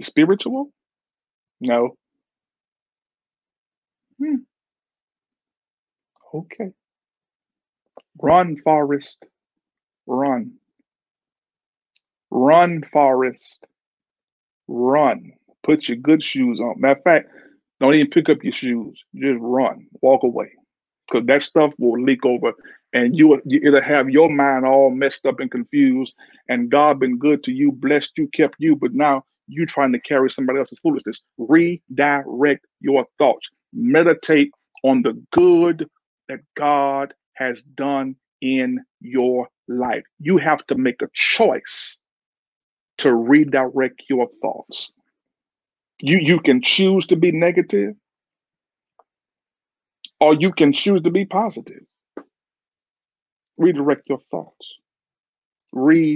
Spiritual? 0.00 0.72
No. 1.60 1.90
Hmm. 4.18 4.36
Okay. 6.34 6.72
Run, 8.20 8.56
Forrest. 8.64 9.24
Run. 10.08 10.54
Run, 12.32 12.82
Forrest. 12.92 13.64
Run. 14.68 15.32
Put 15.64 15.88
your 15.88 15.96
good 15.98 16.22
shoes 16.24 16.60
on. 16.60 16.80
Matter 16.80 16.98
of 16.98 17.04
fact, 17.04 17.30
don't 17.80 17.94
even 17.94 18.10
pick 18.10 18.28
up 18.28 18.42
your 18.42 18.52
shoes. 18.52 19.02
Just 19.14 19.38
run. 19.40 19.86
Walk 20.00 20.22
away. 20.22 20.50
Because 21.08 21.26
that 21.26 21.42
stuff 21.42 21.72
will 21.78 22.00
leak 22.00 22.24
over 22.24 22.52
and 22.92 23.16
you 23.16 23.40
it'll 23.50 23.82
have 23.82 24.10
your 24.10 24.30
mind 24.30 24.66
all 24.66 24.90
messed 24.90 25.26
up 25.26 25.40
and 25.40 25.50
confused. 25.50 26.14
And 26.48 26.70
God 26.70 27.00
been 27.00 27.18
good 27.18 27.42
to 27.44 27.52
you, 27.52 27.72
blessed 27.72 28.12
you, 28.16 28.28
kept 28.28 28.56
you, 28.58 28.76
but 28.76 28.94
now 28.94 29.24
you 29.48 29.66
trying 29.66 29.92
to 29.92 30.00
carry 30.00 30.30
somebody 30.30 30.58
else's 30.58 30.78
foolishness. 30.78 31.20
Redirect 31.38 32.64
your 32.80 33.06
thoughts. 33.18 33.48
Meditate 33.72 34.52
on 34.84 35.02
the 35.02 35.20
good 35.32 35.88
that 36.28 36.40
God 36.56 37.14
has 37.34 37.62
done 37.74 38.16
in 38.40 38.84
your 39.00 39.48
life. 39.68 40.04
You 40.20 40.38
have 40.38 40.64
to 40.66 40.76
make 40.76 41.02
a 41.02 41.08
choice 41.14 41.98
to 43.02 43.14
redirect 43.14 44.02
your 44.08 44.28
thoughts. 44.40 44.92
You 46.00 46.18
you 46.18 46.40
can 46.40 46.62
choose 46.62 47.06
to 47.06 47.16
be 47.16 47.32
negative 47.32 47.94
or 50.20 50.34
you 50.34 50.52
can 50.52 50.72
choose 50.72 51.02
to 51.02 51.10
be 51.10 51.24
positive. 51.24 51.82
Redirect 53.58 54.08
your 54.08 54.20
thoughts. 54.30 54.66
Redirect 55.72 56.12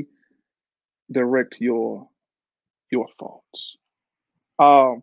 your 1.61 2.09
your 2.91 3.07
thoughts. 3.19 3.77
Um, 4.59 5.03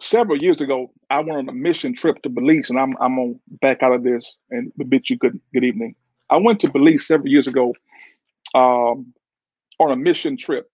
several 0.00 0.38
years 0.42 0.60
ago, 0.60 0.90
I 1.10 1.20
went 1.20 1.36
on 1.36 1.48
a 1.48 1.52
mission 1.52 1.94
trip 1.94 2.22
to 2.22 2.28
Belize, 2.28 2.70
and 2.70 2.78
I'm 2.78 2.92
I'm 3.00 3.16
gonna 3.16 3.34
back 3.60 3.82
out 3.82 3.92
of 3.92 4.04
this 4.04 4.36
and 4.50 4.72
bid 4.88 5.08
you 5.10 5.16
good 5.16 5.38
good 5.52 5.64
evening. 5.64 5.94
I 6.30 6.38
went 6.38 6.60
to 6.60 6.70
Belize 6.70 7.06
several 7.06 7.28
years 7.28 7.46
ago 7.46 7.74
um, 8.54 9.12
on 9.82 9.92
a 9.92 9.96
mission 9.96 10.36
trip 10.36 10.68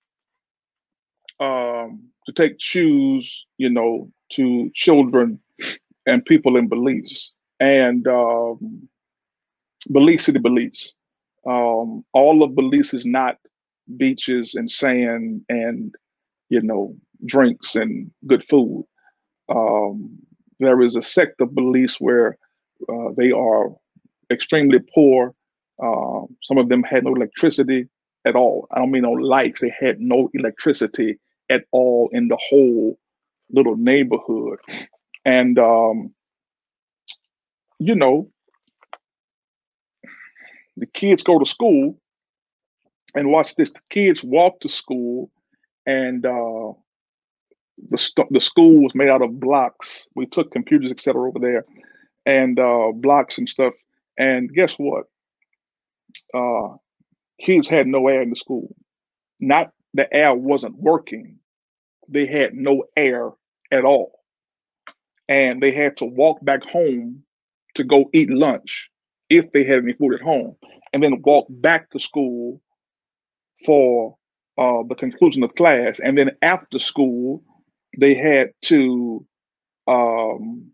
um, 1.41 2.09
to 2.27 2.33
take 2.33 2.61
shoes, 2.61 3.47
you 3.59 3.71
know, 3.71 4.11
to 4.31 4.71
children 4.75 5.41
and 6.07 6.25
people 6.25 6.57
in 6.57 6.69
Belize 6.69 7.33
and 7.61 8.07
um, 8.09 8.89
Belize 9.91 10.25
City, 10.25 10.39
Belize. 10.39 10.95
Um, 11.47 12.05
all 12.13 12.43
of 12.43 12.55
Belize 12.55 12.93
is 12.93 13.05
not 13.05 13.37
beaches 13.97 14.55
and 14.55 14.71
sand 14.71 15.43
and 15.49 15.95
you 16.51 16.61
know 16.61 16.95
drinks 17.25 17.75
and 17.75 18.11
good 18.27 18.45
food. 18.49 18.85
Um, 19.49 20.19
there 20.61 20.83
is 20.83 20.97
a 20.97 21.03
sect 21.03 21.41
of 21.41 21.55
Belize 21.55 21.97
where 21.99 22.37
uh, 22.89 23.11
they 23.17 23.31
are 23.31 23.71
extremely 24.31 24.81
poor. 24.95 25.35
Uh, 25.83 26.27
some 26.43 26.59
of 26.59 26.69
them 26.69 26.83
had 26.83 27.05
no 27.05 27.15
electricity 27.15 27.89
at 28.27 28.37
all. 28.37 28.67
I 28.71 28.79
don't 28.79 28.91
mean 28.91 29.03
no 29.03 29.13
lights. 29.13 29.61
They 29.61 29.73
had 29.79 30.01
no 30.01 30.31
electricity 30.35 31.19
at 31.51 31.65
all 31.73 32.09
in 32.13 32.29
the 32.29 32.39
whole 32.49 32.99
little 33.51 33.77
neighborhood. 33.77 34.59
And, 35.25 35.59
um, 35.59 36.15
you 37.79 37.95
know, 37.95 38.31
the 40.77 40.87
kids 40.87 41.23
go 41.23 41.39
to 41.39 41.47
school 41.47 41.99
and 43.15 43.31
watch 43.31 43.55
this. 43.57 43.71
The 43.71 43.81
kids 43.91 44.23
walk 44.23 44.61
to 44.61 44.69
school 44.69 45.31
and 45.87 46.25
uh, 46.25 46.73
the, 47.91 47.99
st- 47.99 48.31
the 48.31 48.41
school 48.41 48.83
was 48.83 48.95
made 48.95 49.09
out 49.09 49.23
of 49.23 49.41
blocks. 49.41 50.07
We 50.15 50.27
took 50.27 50.51
computers, 50.51 50.91
etc., 50.91 51.29
over 51.29 51.39
there 51.39 51.65
and 52.29 52.59
uh, 52.59 52.93
blocks 52.95 53.39
and 53.39 53.49
stuff. 53.49 53.73
And 54.19 54.53
guess 54.53 54.75
what? 54.75 55.05
Uh, 56.35 56.77
kids 57.41 57.69
had 57.69 57.87
no 57.87 58.09
air 58.09 58.23
in 58.23 58.31
the 58.31 58.37
school. 58.37 58.75
Not 59.41 59.71
the 59.95 60.13
air 60.13 60.35
wasn't 60.35 60.77
working, 60.77 61.39
they 62.09 62.27
had 62.27 62.55
no 62.55 62.85
air 62.97 63.31
at 63.71 63.85
all. 63.85 64.13
And 65.29 65.63
they 65.63 65.73
had 65.73 65.97
to 65.99 66.05
walk 66.05 66.39
back 66.45 66.63
home 66.63 67.23
to 67.75 67.85
go 67.85 68.09
eat 68.13 68.31
lunch 68.31 68.89
if 69.29 69.51
they 69.53 69.65
had 69.65 69.83
any 69.83 69.93
food 69.93 70.15
at 70.15 70.23
home, 70.23 70.57
and 70.93 71.03
then 71.03 71.23
walk 71.23 71.47
back 71.51 71.91
to 71.91 72.01
school 72.01 72.63
for 73.67 74.17
uh, 74.57 74.83
the 74.89 74.95
conclusion 74.95 75.43
of 75.43 75.55
class. 75.55 76.01
And 76.01 76.17
then 76.17 76.31
after 76.43 76.79
school, 76.79 77.43
they 77.99 78.15
had 78.15 78.49
to 78.63 79.27
um, 79.87 80.71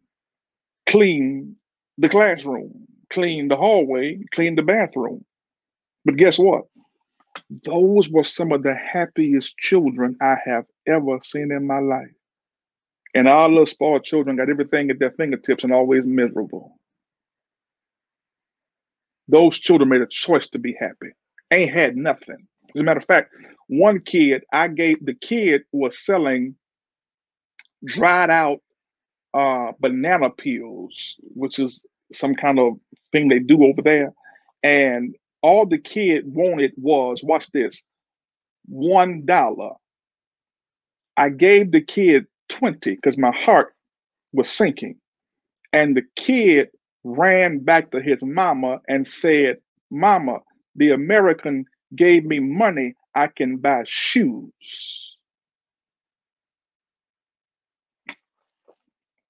clean 0.86 1.56
the 1.98 2.08
classroom, 2.08 2.86
clean 3.10 3.48
the 3.48 3.56
hallway, 3.56 4.18
clean 4.32 4.54
the 4.54 4.62
bathroom. 4.62 5.24
But 6.04 6.16
guess 6.16 6.38
what? 6.38 6.64
Those 7.64 8.08
were 8.08 8.24
some 8.24 8.52
of 8.52 8.62
the 8.62 8.74
happiest 8.74 9.56
children 9.58 10.16
I 10.20 10.36
have 10.44 10.66
ever 10.86 11.18
seen 11.22 11.50
in 11.50 11.66
my 11.66 11.80
life. 11.80 12.12
And 13.14 13.28
our 13.28 13.48
little 13.48 13.66
spoiled 13.66 14.04
children 14.04 14.36
got 14.36 14.50
everything 14.50 14.90
at 14.90 14.98
their 14.98 15.12
fingertips 15.12 15.64
and 15.64 15.72
always 15.72 16.04
miserable. 16.04 16.78
Those 19.28 19.58
children 19.58 19.88
made 19.88 20.02
a 20.02 20.06
choice 20.06 20.48
to 20.48 20.58
be 20.58 20.76
happy. 20.78 21.12
Ain't 21.50 21.72
had 21.72 21.96
nothing. 21.96 22.46
As 22.74 22.80
a 22.80 22.84
matter 22.84 22.98
of 22.98 23.06
fact, 23.06 23.30
one 23.68 24.00
kid, 24.00 24.44
I 24.52 24.68
gave 24.68 25.04
the 25.04 25.14
kid 25.14 25.62
was 25.72 26.04
selling 26.04 26.56
dried 27.84 28.30
out 28.30 28.60
uh, 29.32 29.72
banana 29.80 30.30
peels, 30.30 31.14
which 31.20 31.58
is 31.58 31.84
some 32.12 32.34
kind 32.34 32.58
of 32.58 32.74
thing 33.12 33.28
they 33.28 33.38
do 33.38 33.64
over 33.64 33.82
there. 33.82 34.12
And 34.62 35.14
all 35.44 35.66
the 35.66 35.76
kid 35.76 36.24
wanted 36.26 36.72
was, 36.78 37.22
watch 37.22 37.50
this, 37.52 37.82
one 38.64 39.26
dollar. 39.26 39.72
I 41.18 41.28
gave 41.28 41.70
the 41.70 41.82
kid 41.82 42.24
20 42.48 42.94
because 42.96 43.18
my 43.18 43.30
heart 43.30 43.74
was 44.32 44.48
sinking. 44.48 44.96
And 45.74 45.94
the 45.94 46.02
kid 46.16 46.68
ran 47.04 47.58
back 47.58 47.90
to 47.90 48.00
his 48.00 48.20
mama 48.22 48.80
and 48.88 49.06
said, 49.06 49.58
Mama, 49.90 50.38
the 50.76 50.92
American 50.92 51.66
gave 51.94 52.24
me 52.24 52.40
money, 52.40 52.94
I 53.14 53.26
can 53.26 53.58
buy 53.58 53.82
shoes. 53.86 55.16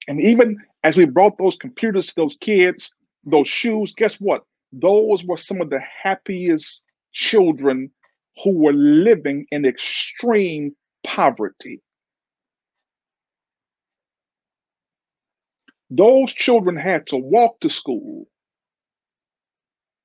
And 0.07 0.21
even 0.21 0.59
as 0.85 0.97
we 0.97 1.07
brought 1.07 1.39
those 1.39 1.57
computers 1.57 2.07
to 2.07 2.15
those 2.17 2.37
kids, 2.41 2.93
those 3.25 3.49
shoes, 3.49 3.93
guess 3.97 4.15
what? 4.17 4.45
Those 4.81 5.23
were 5.25 5.39
some 5.39 5.61
of 5.61 5.71
the 5.71 5.81
happiest 5.81 6.83
children 7.13 7.91
who 8.43 8.51
were 8.51 8.73
living 8.73 9.47
in 9.53 9.65
extreme 9.65 10.75
poverty. 11.05 11.81
Those 15.91 16.33
children 16.33 16.77
had 16.77 17.07
to 17.09 17.17
walk 17.17 17.61
to 17.61 17.71
school. 17.71 18.27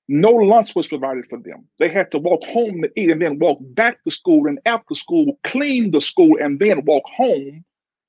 No 0.08 0.32
lunch 0.32 0.76
was 0.76 0.88
provided 0.88 1.26
for 1.30 1.40
them. 1.40 1.68
They 1.80 1.90
had 1.90 2.12
to 2.12 2.20
walk 2.20 2.44
home 2.44 2.84
to 2.84 2.92
eat 2.96 3.10
and 3.10 3.22
then 3.22 3.40
walk 3.40 3.60
back 3.62 4.04
to 4.04 4.12
school 4.12 4.48
and 4.48 4.60
after 4.66 4.94
school, 4.94 5.40
clean 5.44 5.92
the 5.92 6.02
school 6.02 6.38
and 6.40 6.60
then 6.60 6.86
walk 6.86 7.04
home 7.06 7.66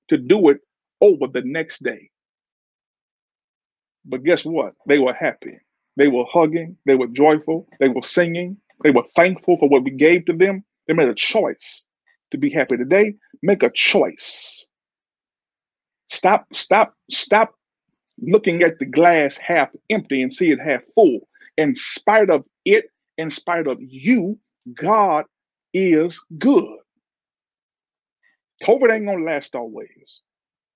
to 0.08 0.18
do 0.18 0.50
it 0.50 0.60
over 1.00 1.26
the 1.26 1.42
next 1.42 1.82
day. 1.82 2.10
But 4.04 4.24
guess 4.24 4.44
what? 4.44 4.74
They 4.86 4.98
were 4.98 5.14
happy. 5.14 5.58
They 6.00 6.08
were 6.08 6.24
hugging. 6.32 6.78
They 6.86 6.94
were 6.94 7.08
joyful. 7.08 7.68
They 7.78 7.88
were 7.88 8.02
singing. 8.02 8.56
They 8.82 8.90
were 8.90 9.04
thankful 9.14 9.58
for 9.58 9.68
what 9.68 9.84
we 9.84 9.90
gave 9.90 10.24
to 10.24 10.32
them. 10.32 10.64
They 10.88 10.94
made 10.94 11.10
a 11.10 11.14
choice 11.14 11.84
to 12.30 12.38
be 12.38 12.48
happy 12.48 12.78
today. 12.78 13.16
Make 13.42 13.62
a 13.62 13.68
choice. 13.68 14.64
Stop, 16.08 16.46
stop, 16.54 16.94
stop 17.10 17.54
looking 18.18 18.62
at 18.62 18.78
the 18.78 18.86
glass 18.86 19.36
half 19.36 19.68
empty 19.90 20.22
and 20.22 20.32
see 20.32 20.50
it 20.50 20.58
half 20.58 20.80
full. 20.94 21.28
In 21.58 21.76
spite 21.76 22.30
of 22.30 22.46
it, 22.64 22.86
in 23.18 23.30
spite 23.30 23.66
of 23.66 23.76
you, 23.78 24.38
God 24.72 25.26
is 25.74 26.18
good. 26.38 26.78
COVID 28.62 28.90
ain't 28.90 29.04
gonna 29.04 29.22
last 29.22 29.54
always 29.54 30.22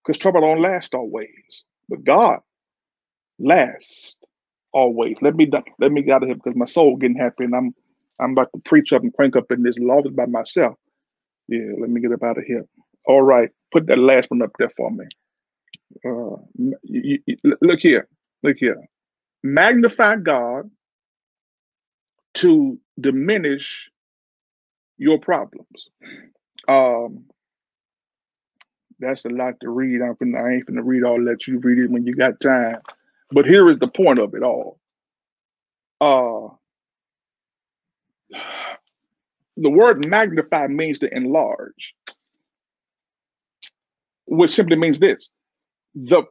because 0.04 0.18
trouble 0.18 0.42
don't 0.42 0.60
last 0.60 0.92
always. 0.92 1.64
But 1.88 2.04
God 2.04 2.40
lasts 3.38 4.18
always. 4.74 5.16
Let 5.22 5.36
me 5.36 5.50
let 5.78 5.92
me 5.92 6.02
get 6.02 6.16
out 6.16 6.22
of 6.24 6.28
here 6.28 6.36
because 6.36 6.56
my 6.56 6.66
soul 6.66 6.96
getting 6.96 7.16
happy 7.16 7.44
and 7.44 7.54
I'm 7.54 7.74
I'm 8.20 8.32
about 8.32 8.52
to 8.54 8.60
preach 8.64 8.92
up 8.92 9.02
and 9.02 9.14
crank 9.14 9.36
up 9.36 9.50
in 9.50 9.62
this 9.62 9.76
office 9.78 10.12
by 10.12 10.26
myself. 10.26 10.74
Yeah, 11.48 11.72
let 11.80 11.90
me 11.90 12.00
get 12.00 12.12
up 12.12 12.22
out 12.22 12.38
of 12.38 12.44
here. 12.44 12.66
All 13.06 13.22
right, 13.22 13.50
put 13.72 13.86
that 13.86 13.98
last 13.98 14.30
one 14.30 14.42
up 14.42 14.52
there 14.58 14.72
for 14.76 14.90
me. 14.90 15.06
Uh, 16.04 16.36
you, 16.82 17.18
you, 17.26 17.36
look 17.62 17.80
here, 17.80 18.08
look 18.42 18.56
here. 18.58 18.76
Magnify 19.42 20.16
God 20.16 20.70
to 22.34 22.78
diminish 23.00 23.90
your 24.96 25.18
problems. 25.18 25.88
Um, 26.66 27.24
that's 28.98 29.24
a 29.24 29.28
lot 29.28 29.54
to 29.60 29.70
read. 29.70 30.00
I'm 30.02 30.14
finna, 30.14 30.42
I 30.42 30.54
ain't 30.54 30.66
finna 30.66 30.82
read 30.82 31.04
all 31.04 31.22
that. 31.24 31.46
You 31.46 31.58
read 31.58 31.78
it 31.78 31.90
when 31.90 32.06
you 32.06 32.14
got 32.14 32.40
time. 32.40 32.78
But 33.32 33.46
here 33.46 33.70
is 33.70 33.78
the 33.78 33.88
point 33.88 34.18
of 34.20 34.34
it 34.34 34.42
all. 34.42 34.80
Uh, 36.00 36.54
the 39.56 39.70
word 39.70 40.06
magnify 40.08 40.68
means 40.68 40.98
to 41.00 41.14
enlarge, 41.14 41.94
which 44.26 44.52
simply 44.52 44.76
means 44.76 44.98
this: 45.00 45.30
the 45.94 46.24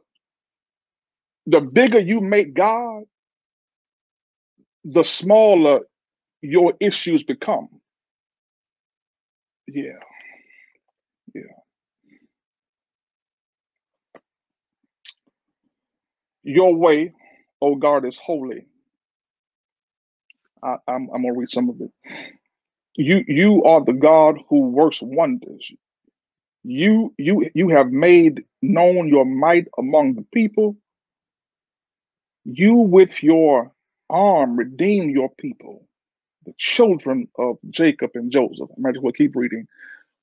the 1.46 1.60
bigger 1.60 2.00
you 2.00 2.20
make 2.20 2.54
God, 2.54 3.04
the 4.84 5.04
smaller 5.04 5.80
your 6.42 6.74
issues 6.80 7.22
become. 7.24 7.68
Yeah. 9.68 9.84
Yeah. 9.84 10.13
Your 16.44 16.74
way, 16.74 17.12
oh 17.62 17.76
God, 17.76 18.06
is 18.06 18.18
holy. 18.18 18.66
I, 20.62 20.76
I'm, 20.88 21.08
I'm 21.14 21.22
gonna 21.22 21.34
read 21.34 21.50
some 21.50 21.70
of 21.70 21.80
it. 21.80 21.90
You 22.96 23.24
you 23.26 23.64
are 23.64 23.84
the 23.84 23.92
God 23.94 24.38
who 24.48 24.68
works 24.68 25.02
wonders. 25.02 25.72
You 26.64 27.14
you 27.18 27.50
you 27.54 27.68
have 27.70 27.90
made 27.90 28.44
known 28.62 29.08
your 29.08 29.24
might 29.24 29.68
among 29.78 30.14
the 30.14 30.26
people. 30.34 30.76
You 32.44 32.76
with 32.76 33.22
your 33.22 33.72
arm 34.10 34.56
redeem 34.56 35.10
your 35.10 35.30
people, 35.38 35.88
the 36.46 36.54
children 36.58 37.28
of 37.38 37.58
Jacob 37.70 38.10
and 38.14 38.30
Joseph. 38.30 38.70
I 38.70 38.80
might 38.80 38.96
as 38.96 39.02
well 39.02 39.12
keep 39.12 39.34
reading. 39.36 39.66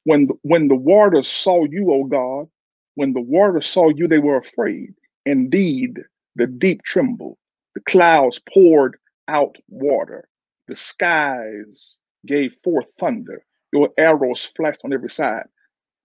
When 0.03 0.25
the, 0.25 0.35
when 0.43 0.67
the 0.67 0.75
waters 0.75 1.27
saw 1.27 1.65
you, 1.65 1.91
O 1.91 2.05
God, 2.05 2.47
when 2.95 3.13
the 3.13 3.21
waters 3.21 3.67
saw 3.67 3.89
you, 3.89 4.07
they 4.07 4.19
were 4.19 4.37
afraid. 4.37 4.93
Indeed, 5.25 5.99
the 6.35 6.47
deep 6.47 6.83
trembled. 6.83 7.37
The 7.75 7.81
clouds 7.81 8.39
poured 8.53 8.97
out 9.27 9.57
water. 9.69 10.27
The 10.67 10.75
skies 10.75 11.97
gave 12.25 12.53
forth 12.63 12.85
thunder. 12.99 13.43
Your 13.73 13.89
arrows 13.97 14.51
flashed 14.55 14.81
on 14.83 14.93
every 14.93 15.09
side. 15.09 15.45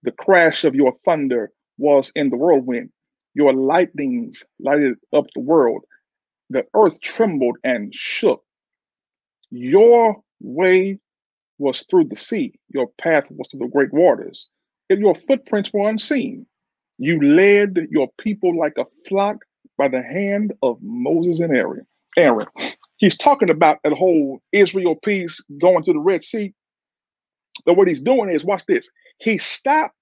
The 0.03 0.11
crash 0.11 0.63
of 0.63 0.75
your 0.75 0.95
thunder 1.03 1.51
was 1.77 2.11
in 2.15 2.29
the 2.29 2.37
whirlwind. 2.37 2.91
Your 3.33 3.53
lightnings 3.53 4.43
lighted 4.59 4.97
up 5.13 5.25
the 5.33 5.41
world. 5.41 5.83
The 6.49 6.65
earth 6.75 7.01
trembled 7.01 7.57
and 7.63 7.93
shook. 7.93 8.43
Your 9.49 10.21
way 10.39 10.99
was 11.57 11.83
through 11.83 12.05
the 12.05 12.15
sea. 12.15 12.53
Your 12.69 12.87
path 12.99 13.25
was 13.29 13.47
through 13.49 13.61
the 13.61 13.67
great 13.67 13.93
waters. 13.93 14.49
And 14.89 14.99
your 14.99 15.15
footprints 15.27 15.71
were 15.73 15.89
unseen. 15.89 16.45
You 16.97 17.21
led 17.21 17.87
your 17.91 18.09
people 18.17 18.55
like 18.57 18.77
a 18.77 18.85
flock 19.07 19.37
by 19.77 19.87
the 19.87 20.01
hand 20.01 20.53
of 20.63 20.77
Moses 20.81 21.39
and 21.39 21.55
Aaron. 21.55 21.85
Aaron. 22.17 22.47
He's 22.97 23.15
talking 23.15 23.49
about 23.49 23.79
that 23.83 23.93
whole 23.93 24.41
Israel 24.51 24.95
piece 24.95 25.43
going 25.61 25.83
to 25.83 25.93
the 25.93 25.99
Red 25.99 26.23
Sea. 26.23 26.53
But 27.65 27.77
what 27.77 27.87
he's 27.87 28.01
doing 28.01 28.29
is, 28.29 28.43
watch 28.43 28.63
this. 28.67 28.89
He 29.19 29.37
stopped 29.37 29.93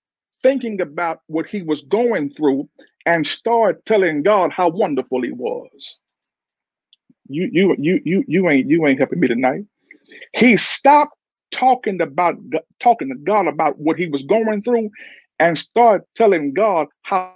thinking 0.42 0.80
about 0.80 1.20
what 1.28 1.46
he 1.46 1.62
was 1.62 1.82
going 1.84 2.30
through 2.30 2.70
and 3.06 3.28
started 3.28 3.86
telling 3.86 4.24
God 4.24 4.52
how 4.52 4.70
wonderful 4.70 5.22
he 5.22 5.32
was. 5.32 6.00
You, 7.28 7.50
you, 7.52 7.76
you, 7.78 8.02
you, 8.06 8.24
you 8.28 8.50
ain't, 8.50 8.70
you 8.70 8.86
ain't 8.88 9.00
helping 9.00 9.20
me 9.20 9.28
tonight. 9.28 9.66
He 10.34 10.58
stopped 10.58 11.18
talking 11.52 12.02
about 12.02 12.36
talking 12.80 13.10
to 13.10 13.16
God 13.16 13.48
about 13.48 13.78
what 13.80 13.98
he 13.98 14.08
was 14.08 14.24
going 14.24 14.62
through 14.62 14.90
and 15.40 15.58
start 15.58 16.04
telling 16.16 16.54
God 16.54 16.88
how 17.04 17.36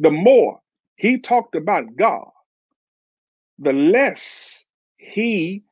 the 0.00 0.10
more 0.10 0.60
he 0.96 1.18
talked 1.18 1.54
about 1.54 1.96
God, 1.96 2.28
the 3.58 3.72
less 3.72 4.64
he 4.96 5.62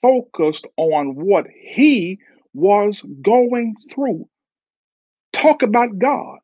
focused 0.00 0.66
on 0.76 1.14
what 1.14 1.46
he 1.50 2.18
was 2.54 3.02
going 3.22 3.74
through. 3.90 4.28
Talk 5.32 5.62
about 5.62 5.98
God. 5.98 6.38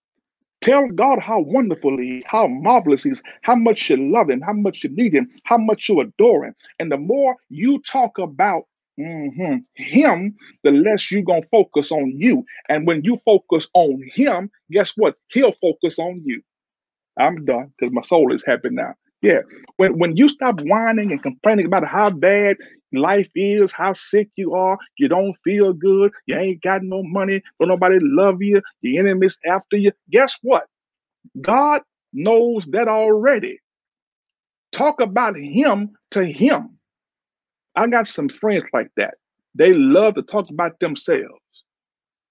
Tell 0.61 0.89
God 0.89 1.21
how 1.21 1.41
wonderful 1.41 1.99
He 1.99 2.19
is, 2.19 2.25
how 2.27 2.47
marvelous 2.49 3.05
He 3.05 3.11
is, 3.11 3.23
how 3.43 3.55
much 3.55 3.91
you 3.91 3.97
love 3.97 4.31
Him, 4.31 4.41
how 4.41 4.55
much 4.55 4.85
you 4.85 4.91
need 4.91 5.15
Him, 5.15 5.31
how 5.45 5.59
much 5.59 5.89
you 5.89 6.01
adore 6.01 6.47
Him. 6.47 6.55
And 6.81 6.91
the 6.91 6.97
more 6.99 7.37
you 7.49 7.81
talk 7.83 8.19
about 8.19 8.65
mhm, 8.99 9.65
Him, 9.77 10.35
the 10.65 10.73
less 10.73 11.11
you're 11.11 11.23
going 11.23 11.43
to 11.43 11.49
focus 11.51 11.93
on 11.93 12.13
you. 12.17 12.45
And 12.69 12.87
when 12.87 13.03
you 13.05 13.21
focus 13.25 13.69
on 13.75 14.03
Him, 14.15 14.51
guess 14.71 14.93
what? 14.97 15.17
He'll 15.31 15.53
focus 15.53 15.99
on 15.99 16.23
you. 16.25 16.43
I'm 17.19 17.45
done 17.45 17.73
because 17.79 17.93
my 17.95 18.03
soul 18.03 18.33
is 18.35 18.45
happy 18.47 18.71
now. 18.71 18.95
Yeah. 19.23 19.41
When 19.77 19.99
when 19.99 20.17
you 20.17 20.29
stop 20.29 20.61
whining 20.63 21.13
and 21.13 21.23
complaining 21.23 21.67
about 21.67 21.87
how 21.87 22.11
bad 22.11 22.57
life 22.93 23.29
is, 23.35 23.73
how 23.73 23.93
sick 23.93 24.29
you 24.37 24.55
are, 24.55 24.79
you 24.97 25.09
don't 25.09 25.35
feel 25.45 25.73
good, 25.73 26.13
you 26.27 26.37
ain't 26.37 26.63
got 26.63 26.83
no 26.83 27.03
money, 27.03 27.43
don't 27.59 27.69
nobody 27.69 27.99
love 28.01 28.43
you, 28.43 28.63
the 28.83 28.99
enemy's 28.99 29.39
after 29.47 29.77
you. 29.77 29.93
Guess 30.11 30.35
what? 30.43 30.67
God 31.41 31.83
knows 32.13 32.67
that 32.67 32.89
already. 32.89 33.61
Talk 34.73 35.01
about 35.01 35.37
him 35.37 35.91
to 36.13 36.25
him. 36.25 36.79
I 37.75 37.87
got 37.87 38.09
some 38.09 38.29
friends 38.29 38.65
like 38.73 38.91
that. 38.97 39.15
They 39.55 39.73
love 39.73 40.15
to 40.15 40.23
talk 40.23 40.51
about 40.51 40.79
themselves. 40.81 41.41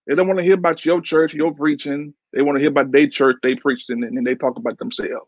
They 0.08 0.16
don't 0.16 0.28
want 0.28 0.40
to 0.40 0.46
hear 0.46 0.54
about 0.54 0.86
your 0.86 1.02
church, 1.02 1.34
your 1.34 1.54
preaching. 1.54 2.14
They 2.34 2.42
want 2.42 2.58
to 2.58 2.60
hear 2.60 2.70
about 2.70 2.92
their 2.92 3.10
church, 3.10 3.38
they 3.44 3.56
preached, 3.56 3.90
and 3.90 4.04
then 4.04 4.24
they 4.24 4.36
talk 4.36 4.58
about 4.58 4.78
themselves. 4.78 5.28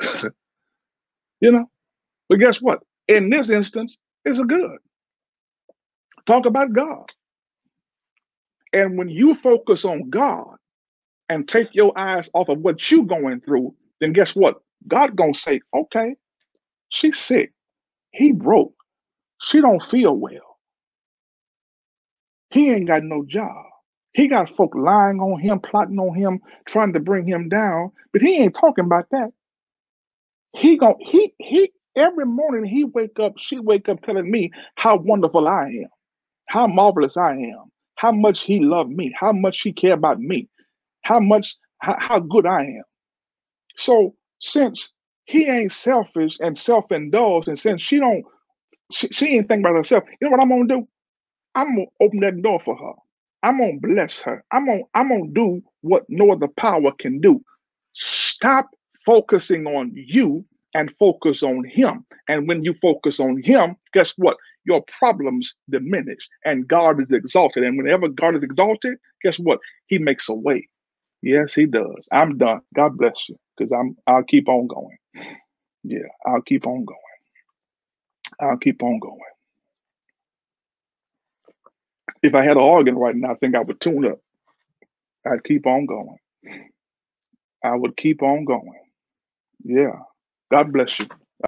you 1.40 1.52
know? 1.52 1.70
But 2.28 2.38
guess 2.38 2.60
what? 2.60 2.80
In 3.10 3.30
this 3.30 3.50
instance, 3.50 3.98
it's 4.24 4.40
a 4.40 4.44
good. 4.44 4.78
Talk 6.26 6.46
about 6.46 6.72
God. 6.72 7.12
And 8.72 8.98
when 8.98 9.08
you 9.08 9.34
focus 9.36 9.84
on 9.84 10.10
God 10.10 10.56
and 11.28 11.48
take 11.48 11.68
your 11.74 11.98
eyes 11.98 12.30
off 12.34 12.48
of 12.48 12.60
what 12.60 12.90
you're 12.90 13.04
going 13.04 13.40
through, 13.40 13.74
then 14.00 14.12
guess 14.12 14.36
what? 14.36 14.56
God 14.88 15.16
gonna 15.16 15.34
say, 15.34 15.60
okay, 15.74 16.16
she's 16.90 17.18
sick. 17.18 17.52
He 18.12 18.32
broke. 18.32 18.74
She 19.42 19.60
don't 19.60 19.82
feel 19.84 20.14
well. 20.16 20.58
He 22.50 22.70
ain't 22.70 22.88
got 22.88 23.04
no 23.04 23.24
job. 23.28 23.64
He 24.14 24.28
got 24.28 24.54
folk 24.56 24.74
lying 24.74 25.20
on 25.20 25.40
him, 25.40 25.60
plotting 25.60 25.98
on 25.98 26.14
him, 26.16 26.40
trying 26.66 26.92
to 26.94 27.00
bring 27.00 27.26
him 27.26 27.48
down, 27.48 27.92
but 28.12 28.22
he 28.22 28.36
ain't 28.38 28.54
talking 28.56 28.86
about 28.86 29.06
that. 29.12 29.30
He 30.56 30.76
gon' 30.78 30.96
he 31.00 31.34
he 31.38 31.72
every 31.96 32.26
morning 32.26 32.64
he 32.64 32.84
wake 32.84 33.18
up, 33.18 33.34
she 33.38 33.58
wake 33.58 33.88
up 33.88 34.02
telling 34.02 34.30
me 34.30 34.50
how 34.76 34.96
wonderful 34.96 35.48
I 35.48 35.64
am, 35.66 35.88
how 36.46 36.66
marvelous 36.66 37.16
I 37.16 37.32
am, 37.32 37.70
how 37.96 38.12
much 38.12 38.42
he 38.42 38.60
loved 38.60 38.90
me, 38.90 39.14
how 39.18 39.32
much 39.32 39.60
he 39.60 39.72
care 39.72 39.92
about 39.94 40.20
me, 40.20 40.48
how 41.02 41.20
much 41.20 41.56
how, 41.78 41.96
how 41.98 42.20
good 42.20 42.46
I 42.46 42.62
am. 42.62 42.82
So 43.76 44.14
since 44.40 44.92
he 45.24 45.46
ain't 45.46 45.72
selfish 45.72 46.36
and 46.40 46.58
self-indulged, 46.58 47.48
and 47.48 47.58
since 47.58 47.82
she 47.82 47.98
don't 47.98 48.24
she, 48.92 49.08
she 49.08 49.36
ain't 49.36 49.48
think 49.48 49.60
about 49.60 49.76
herself, 49.76 50.04
you 50.20 50.28
know 50.28 50.30
what 50.30 50.40
I'm 50.40 50.48
gonna 50.48 50.66
do? 50.66 50.88
I'm 51.54 51.76
gonna 51.76 51.86
open 52.00 52.20
that 52.20 52.42
door 52.42 52.60
for 52.64 52.76
her. 52.76 52.92
I'm 53.42 53.58
gonna 53.58 53.78
bless 53.80 54.18
her. 54.20 54.44
I'm 54.52 54.66
gonna 54.66 54.82
I'm 54.94 55.08
gonna 55.08 55.30
do 55.32 55.62
what 55.82 56.04
no 56.08 56.32
other 56.32 56.48
power 56.48 56.92
can 56.98 57.20
do. 57.20 57.42
Stop 57.92 58.66
focusing 59.06 59.66
on 59.66 59.92
you 59.94 60.44
and 60.74 60.92
focus 60.98 61.42
on 61.42 61.64
him. 61.64 62.04
And 62.28 62.48
when 62.48 62.64
you 62.64 62.74
focus 62.82 63.20
on 63.20 63.42
him, 63.42 63.76
guess 63.92 64.14
what? 64.16 64.36
Your 64.64 64.82
problems 64.98 65.54
diminish 65.70 66.28
and 66.44 66.68
God 66.68 67.00
is 67.00 67.12
exalted. 67.12 67.64
And 67.64 67.78
whenever 67.78 68.08
God 68.08 68.36
is 68.36 68.42
exalted, 68.42 68.98
guess 69.22 69.38
what? 69.38 69.60
He 69.86 69.98
makes 69.98 70.28
a 70.28 70.34
way. 70.34 70.68
Yes, 71.22 71.54
he 71.54 71.66
does. 71.66 72.00
I'm 72.12 72.38
done. 72.38 72.60
God 72.74 72.96
bless 72.98 73.16
you. 73.28 73.36
Because 73.56 73.72
I'm 73.72 73.96
I'll 74.06 74.24
keep 74.24 74.48
on 74.48 74.66
going. 74.68 74.96
Yeah, 75.84 76.08
I'll 76.26 76.42
keep 76.42 76.66
on 76.66 76.84
going. 76.84 76.98
I'll 78.40 78.58
keep 78.58 78.82
on 78.82 78.98
going. 79.00 79.18
If 82.22 82.34
I 82.34 82.42
had 82.42 82.52
an 82.52 82.58
organ 82.62 82.96
right 82.96 83.16
now, 83.16 83.32
I 83.32 83.34
think 83.36 83.56
I 83.56 83.60
would 83.62 83.80
tune 83.80 84.06
up. 84.06 84.20
I'd 85.26 85.44
keep 85.44 85.66
on 85.66 85.86
going. 85.86 86.16
I 87.64 87.76
would 87.76 87.96
keep 87.96 88.22
on 88.22 88.44
going. 88.44 88.80
Yeah. 89.64 90.00
God 90.52 90.72
bless 90.72 90.98
you. 91.00 91.06